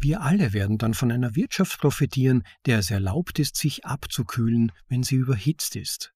Wir 0.00 0.22
alle 0.22 0.52
werden 0.52 0.78
dann 0.78 0.94
von 0.94 1.10
einer 1.10 1.34
Wirtschaft 1.34 1.80
profitieren, 1.80 2.44
der 2.66 2.78
es 2.78 2.90
erlaubt 2.90 3.38
ist, 3.38 3.56
sich 3.56 3.84
abzukühlen, 3.84 4.70
wenn 4.88 5.02
sie 5.02 5.16
überhitzt 5.16 5.74
ist. 5.74 6.12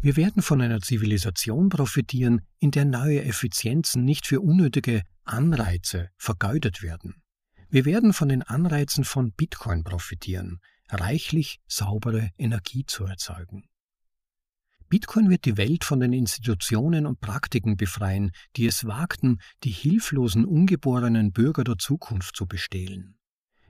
Wir 0.00 0.16
werden 0.16 0.42
von 0.42 0.60
einer 0.60 0.80
Zivilisation 0.80 1.68
profitieren, 1.68 2.40
in 2.58 2.70
der 2.70 2.86
neue 2.86 3.22
Effizienzen 3.22 4.04
nicht 4.04 4.26
für 4.26 4.40
unnötige 4.40 5.02
Anreize 5.24 6.08
vergeudet 6.16 6.82
werden. 6.82 7.22
Wir 7.68 7.84
werden 7.84 8.12
von 8.12 8.28
den 8.28 8.42
Anreizen 8.42 9.04
von 9.04 9.32
Bitcoin 9.32 9.84
profitieren, 9.84 10.60
reichlich 10.88 11.60
saubere 11.68 12.30
Energie 12.36 12.84
zu 12.86 13.04
erzeugen. 13.04 13.64
Bitcoin 14.92 15.30
wird 15.30 15.46
die 15.46 15.56
Welt 15.56 15.84
von 15.84 16.00
den 16.00 16.12
Institutionen 16.12 17.06
und 17.06 17.18
Praktiken 17.18 17.78
befreien, 17.78 18.30
die 18.56 18.66
es 18.66 18.84
wagten, 18.84 19.38
die 19.64 19.70
hilflosen 19.70 20.44
ungeborenen 20.44 21.32
Bürger 21.32 21.64
der 21.64 21.78
Zukunft 21.78 22.36
zu 22.36 22.44
bestehlen. 22.44 23.16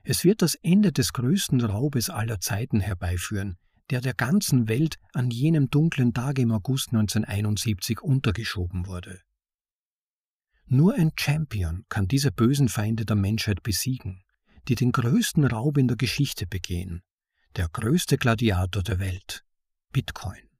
Es 0.03 0.25
wird 0.25 0.41
das 0.41 0.55
Ende 0.55 0.91
des 0.91 1.13
größten 1.13 1.61
Raubes 1.61 2.09
aller 2.09 2.41
Zeiten 2.41 2.81
herbeiführen, 2.81 3.55
der 3.89 4.01
der 4.01 4.13
ganzen 4.13 4.67
Welt 4.67 4.97
an 5.13 5.31
jenem 5.31 5.69
dunklen 5.69 6.13
Tag 6.13 6.39
im 6.39 6.51
August 6.51 6.89
1971 6.89 8.01
untergeschoben 8.01 8.85
wurde. 8.85 9.21
Nur 10.65 10.95
ein 10.95 11.13
Champion 11.17 11.85
kann 11.87 12.09
diese 12.09 12.33
bösen 12.33 12.67
Feinde 12.67 13.05
der 13.05 13.15
Menschheit 13.15 13.63
besiegen, 13.63 14.25
die 14.67 14.75
den 14.75 14.91
größten 14.91 15.45
Raub 15.45 15.77
in 15.77 15.87
der 15.87 15.95
Geschichte 15.95 16.47
begehen, 16.47 17.01
der 17.55 17.69
größte 17.69 18.17
Gladiator 18.17 18.83
der 18.83 18.99
Welt, 18.99 19.45
Bitcoin. 19.93 20.52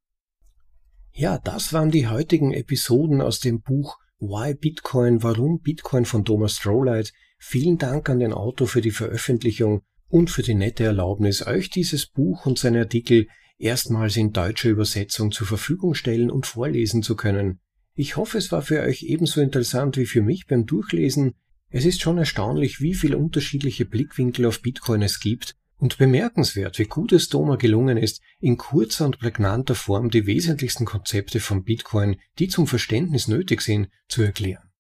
Ja, 1.16 1.38
das 1.38 1.74
waren 1.74 1.92
die 1.92 2.08
heutigen 2.08 2.54
Episoden 2.54 3.22
aus 3.22 3.40
dem 3.40 3.62
Buch 3.62 4.00
Why 4.20 4.56
Bitcoin, 4.56 5.22
warum 5.22 5.60
Bitcoin 5.60 6.06
von 6.06 6.26
Thomas 6.26 6.56
Strohlight. 6.56 7.14
Vielen 7.38 7.78
Dank 7.78 8.10
an 8.10 8.18
den 8.18 8.34
Autor 8.34 8.68
für 8.68 8.82
die 8.82 8.90
Veröffentlichung 8.90 9.84
und 10.08 10.32
für 10.32 10.42
die 10.42 10.56
nette 10.56 10.86
Erlaubnis, 10.86 11.46
euch 11.46 11.70
dieses 11.70 12.08
Buch 12.08 12.48
und 12.48 12.58
seine 12.58 12.80
Artikel 12.80 13.28
erstmals 13.60 14.18
in 14.18 14.34
deutscher 14.34 14.70
Übersetzung 14.70 15.32
zur 15.32 15.46
Verfügung 15.46 15.94
stellen 15.94 16.32
und 16.32 16.48
vorlesen 16.48 17.04
zu 17.04 17.16
können. 17.16 17.60
Ich 17.94 18.18
hoffe, 18.18 18.40
es 18.40 18.52
war 18.52 18.64
für 18.64 18.82
euch 18.82 19.04
ebenso 19.04 19.40
interessant 19.40 19.98
wie 19.98 20.08
für 20.08 20.24
mich 20.24 20.48
beim 20.48 20.66
Durchlesen. 20.66 21.36
Es 21.70 21.86
ist 21.86 22.02
schon 22.02 22.18
erstaunlich, 22.18 22.82
wie 22.82 22.96
viele 22.96 23.18
unterschiedliche 23.20 23.86
Blickwinkel 23.86 24.48
auf 24.48 24.64
Bitcoin 24.64 25.04
es 25.04 25.20
gibt 25.20 25.56
und 25.84 25.98
bemerkenswert, 25.98 26.80
wie 26.80 26.86
gut 26.86 27.12
es 27.12 27.28
Doma 27.28 27.58
gelungen 27.58 27.98
ist, 27.98 28.22
in 28.40 28.56
kurzer 28.56 29.04
und 29.04 29.20
prägnanter 29.20 29.76
Form 29.76 30.10
die 30.10 30.26
wesentlichsten 30.26 30.86
Konzepte 30.86 31.42
von 31.42 31.66
Bitcoin, 31.66 32.16
die 32.40 32.48
zum 32.48 32.68
Verständnis 32.68 33.28
nötig 33.28 33.62
sind, 33.62 33.90
zu 34.08 34.22
erklären. 34.22 34.72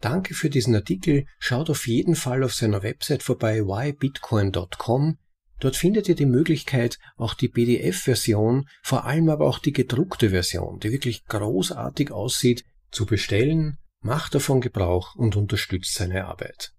Danke 0.00 0.34
für 0.34 0.50
diesen 0.50 0.74
Artikel. 0.74 1.26
Schaut 1.38 1.70
auf 1.70 1.86
jeden 1.86 2.16
Fall 2.16 2.42
auf 2.42 2.52
seiner 2.52 2.82
Website 2.82 3.22
vorbei 3.22 3.60
whybitcoin.com. 3.60 5.18
Dort 5.60 5.76
findet 5.76 6.08
ihr 6.08 6.16
die 6.16 6.26
Möglichkeit, 6.26 6.98
auch 7.16 7.34
die 7.34 7.48
PDF-Version, 7.48 8.66
vor 8.82 9.04
allem 9.04 9.28
aber 9.28 9.46
auch 9.46 9.60
die 9.60 9.72
gedruckte 9.72 10.30
Version, 10.30 10.80
die 10.80 10.90
wirklich 10.90 11.26
großartig 11.26 12.10
aussieht, 12.10 12.64
zu 12.90 13.06
bestellen. 13.06 13.78
Macht 14.00 14.34
davon 14.34 14.60
Gebrauch 14.60 15.14
und 15.14 15.36
unterstützt 15.36 15.94
seine 15.94 16.24
Arbeit. 16.24 16.72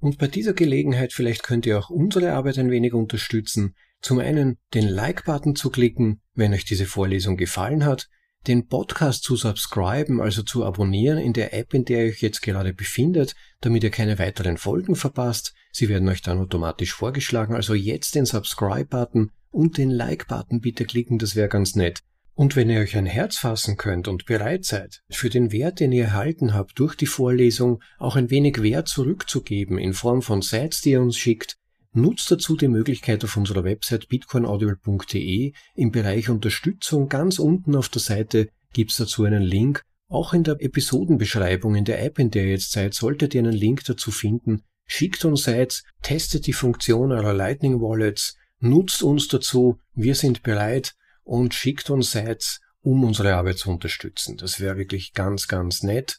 Und 0.00 0.18
bei 0.18 0.28
dieser 0.28 0.52
Gelegenheit 0.52 1.12
vielleicht 1.12 1.42
könnt 1.42 1.66
ihr 1.66 1.78
auch 1.78 1.90
unsere 1.90 2.32
Arbeit 2.32 2.58
ein 2.58 2.70
wenig 2.70 2.94
unterstützen. 2.94 3.74
Zum 4.00 4.20
einen 4.20 4.58
den 4.74 4.86
Like-Button 4.86 5.56
zu 5.56 5.70
klicken, 5.70 6.20
wenn 6.34 6.54
euch 6.54 6.64
diese 6.64 6.86
Vorlesung 6.86 7.36
gefallen 7.36 7.84
hat, 7.84 8.08
den 8.46 8.68
Podcast 8.68 9.24
zu 9.24 9.34
subscriben, 9.34 10.20
also 10.20 10.42
zu 10.42 10.64
abonnieren 10.64 11.18
in 11.18 11.32
der 11.32 11.52
App, 11.52 11.74
in 11.74 11.84
der 11.84 12.04
ihr 12.04 12.12
euch 12.12 12.22
jetzt 12.22 12.40
gerade 12.42 12.72
befindet, 12.72 13.34
damit 13.60 13.82
ihr 13.82 13.90
keine 13.90 14.18
weiteren 14.18 14.56
Folgen 14.56 14.94
verpasst. 14.94 15.54
Sie 15.72 15.88
werden 15.88 16.08
euch 16.08 16.22
dann 16.22 16.38
automatisch 16.38 16.92
vorgeschlagen, 16.92 17.54
also 17.54 17.74
jetzt 17.74 18.14
den 18.14 18.24
Subscribe-Button 18.24 19.32
und 19.50 19.78
den 19.78 19.90
Like-Button 19.90 20.60
bitte 20.60 20.84
klicken, 20.84 21.18
das 21.18 21.34
wäre 21.34 21.48
ganz 21.48 21.74
nett. 21.74 22.02
Und 22.38 22.54
wenn 22.54 22.70
ihr 22.70 22.78
euch 22.78 22.96
ein 22.96 23.04
Herz 23.04 23.36
fassen 23.36 23.76
könnt 23.76 24.06
und 24.06 24.24
bereit 24.24 24.64
seid, 24.64 25.02
für 25.10 25.28
den 25.28 25.50
Wert, 25.50 25.80
den 25.80 25.90
ihr 25.90 26.04
erhalten 26.04 26.54
habt 26.54 26.78
durch 26.78 26.94
die 26.94 27.06
Vorlesung, 27.06 27.82
auch 27.98 28.14
ein 28.14 28.30
wenig 28.30 28.62
Wert 28.62 28.86
zurückzugeben 28.86 29.76
in 29.76 29.92
Form 29.92 30.22
von 30.22 30.40
Sites, 30.40 30.80
die 30.80 30.90
ihr 30.90 31.02
uns 31.02 31.16
schickt, 31.16 31.56
nutzt 31.90 32.30
dazu 32.30 32.56
die 32.56 32.68
Möglichkeit 32.68 33.24
auf 33.24 33.36
unserer 33.36 33.64
Website 33.64 34.08
bitcoinaudible.de 34.08 35.52
im 35.74 35.90
Bereich 35.90 36.28
Unterstützung 36.28 37.08
ganz 37.08 37.40
unten 37.40 37.74
auf 37.74 37.88
der 37.88 38.02
Seite 38.02 38.50
gibt's 38.72 38.98
dazu 38.98 39.24
einen 39.24 39.42
Link. 39.42 39.82
Auch 40.06 40.32
in 40.32 40.44
der 40.44 40.58
Episodenbeschreibung 40.60 41.74
in 41.74 41.86
der 41.86 42.04
App, 42.04 42.20
in 42.20 42.30
der 42.30 42.44
ihr 42.44 42.52
jetzt 42.52 42.70
seid, 42.70 42.94
solltet 42.94 43.34
ihr 43.34 43.40
einen 43.40 43.52
Link 43.52 43.82
dazu 43.82 44.12
finden. 44.12 44.62
Schickt 44.86 45.24
uns 45.24 45.42
Sites, 45.42 45.82
testet 46.02 46.46
die 46.46 46.52
Funktion 46.52 47.10
eurer 47.10 47.34
Lightning 47.34 47.80
Wallets, 47.80 48.36
nutzt 48.60 49.02
uns 49.02 49.26
dazu, 49.26 49.80
wir 49.94 50.14
sind 50.14 50.44
bereit, 50.44 50.94
und 51.28 51.52
schickt 51.52 51.90
uns 51.90 52.12
Sites, 52.12 52.60
um 52.80 53.04
unsere 53.04 53.34
Arbeit 53.34 53.58
zu 53.58 53.70
unterstützen. 53.70 54.38
Das 54.38 54.60
wäre 54.60 54.78
wirklich 54.78 55.12
ganz, 55.12 55.46
ganz 55.46 55.82
nett. 55.82 56.16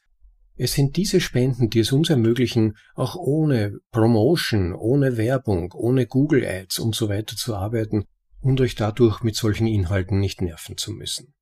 Es 0.55 0.73
sind 0.73 0.97
diese 0.97 1.19
Spenden, 1.19 1.71
die 1.71 1.79
es 1.79 1.91
uns 1.91 2.11
ermöglichen, 2.11 2.77
auch 2.93 3.15
ohne 3.15 3.79
Promotion, 3.91 4.73
ohne 4.75 5.17
Werbung, 5.17 5.71
ohne 5.73 6.05
Google 6.05 6.45
Ads 6.45 6.77
und 6.77 6.93
so 6.93 7.09
weiter 7.09 7.35
zu 7.35 7.55
arbeiten 7.55 8.05
und 8.39 8.61
euch 8.61 8.75
dadurch 8.75 9.23
mit 9.23 9.35
solchen 9.35 9.65
Inhalten 9.65 10.19
nicht 10.19 10.41
nerven 10.41 10.77
zu 10.77 10.91
müssen. 10.91 11.33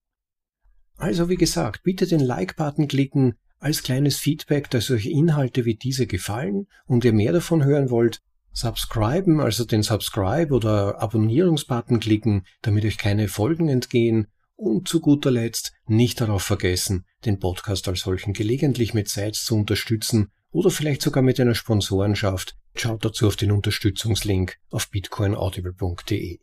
Also 0.95 1.27
wie 1.27 1.35
gesagt, 1.35 1.83
bitte 1.83 2.07
den 2.07 2.21
Like-Button 2.21 2.87
klicken 2.87 3.35
als 3.59 3.83
kleines 3.83 4.17
Feedback, 4.17 4.69
dass 4.69 4.89
euch 4.91 5.07
Inhalte 5.07 5.65
wie 5.65 5.75
diese 5.75 6.07
gefallen 6.07 6.67
und 6.85 7.03
ihr 7.03 7.13
mehr 7.13 7.33
davon 7.33 7.65
hören 7.65 7.89
wollt, 7.89 8.21
subscriben, 8.51 9.39
also 9.39 9.65
den 9.65 9.83
Subscribe 9.83 10.53
oder 10.53 11.01
Abonnierungsbutton 11.01 11.99
klicken, 11.99 12.45
damit 12.61 12.85
euch 12.85 12.97
keine 12.97 13.27
Folgen 13.27 13.69
entgehen 13.69 14.27
und 14.55 14.87
zu 14.87 14.99
guter 14.99 15.31
Letzt 15.31 15.73
nicht 15.85 16.19
darauf 16.19 16.43
vergessen, 16.43 17.05
den 17.25 17.39
Podcast 17.39 17.87
als 17.87 18.01
solchen 18.01 18.33
gelegentlich 18.33 18.93
mit 18.93 19.07
Sites 19.07 19.45
zu 19.45 19.55
unterstützen 19.55 20.31
oder 20.51 20.71
vielleicht 20.71 21.01
sogar 21.01 21.23
mit 21.23 21.39
einer 21.39 21.55
Sponsorenschaft. 21.55 22.55
Schaut 22.75 23.05
dazu 23.05 23.27
auf 23.27 23.35
den 23.35 23.51
Unterstützungslink 23.51 24.57
auf 24.69 24.89
bitcoinaudible.de. 24.89 26.39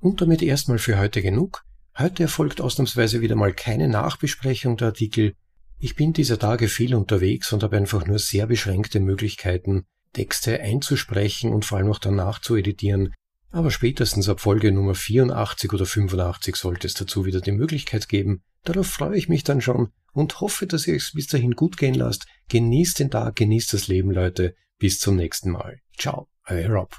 Und 0.00 0.20
damit 0.20 0.42
erstmal 0.42 0.78
für 0.78 0.98
heute 0.98 1.22
genug. 1.22 1.64
Heute 1.98 2.22
erfolgt 2.24 2.60
ausnahmsweise 2.60 3.20
wieder 3.20 3.34
mal 3.34 3.52
keine 3.52 3.88
Nachbesprechung 3.88 4.76
der 4.76 4.88
Artikel. 4.88 5.34
Ich 5.78 5.96
bin 5.96 6.12
dieser 6.12 6.38
Tage 6.38 6.68
viel 6.68 6.94
unterwegs 6.94 7.52
und 7.52 7.62
habe 7.62 7.76
einfach 7.76 8.06
nur 8.06 8.18
sehr 8.18 8.46
beschränkte 8.46 9.00
Möglichkeiten, 9.00 9.84
Texte 10.12 10.60
einzusprechen 10.60 11.52
und 11.52 11.64
vor 11.64 11.78
allem 11.78 11.90
auch 11.90 11.98
danach 11.98 12.40
zu 12.40 12.56
editieren. 12.56 13.14
Aber 13.50 13.70
spätestens 13.70 14.28
ab 14.28 14.40
Folge 14.40 14.72
Nummer 14.72 14.94
84 14.94 15.72
oder 15.72 15.86
85 15.86 16.56
sollte 16.56 16.86
es 16.86 16.94
dazu 16.94 17.24
wieder 17.24 17.40
die 17.40 17.52
Möglichkeit 17.52 18.08
geben. 18.08 18.42
Darauf 18.64 18.86
freue 18.86 19.16
ich 19.16 19.28
mich 19.28 19.44
dann 19.44 19.60
schon 19.60 19.88
und 20.12 20.40
hoffe, 20.40 20.66
dass 20.66 20.86
ihr 20.86 20.96
es 20.96 21.12
bis 21.12 21.28
dahin 21.28 21.52
gut 21.52 21.76
gehen 21.76 21.94
lasst. 21.94 22.26
Genießt 22.48 22.98
den 22.98 23.10
Tag, 23.10 23.36
genießt 23.36 23.72
das 23.72 23.88
Leben, 23.88 24.10
Leute. 24.10 24.54
Bis 24.78 25.00
zum 25.00 25.16
nächsten 25.16 25.50
Mal. 25.50 25.80
Ciao, 25.96 26.28
euer 26.46 26.70
Rob. 26.70 26.96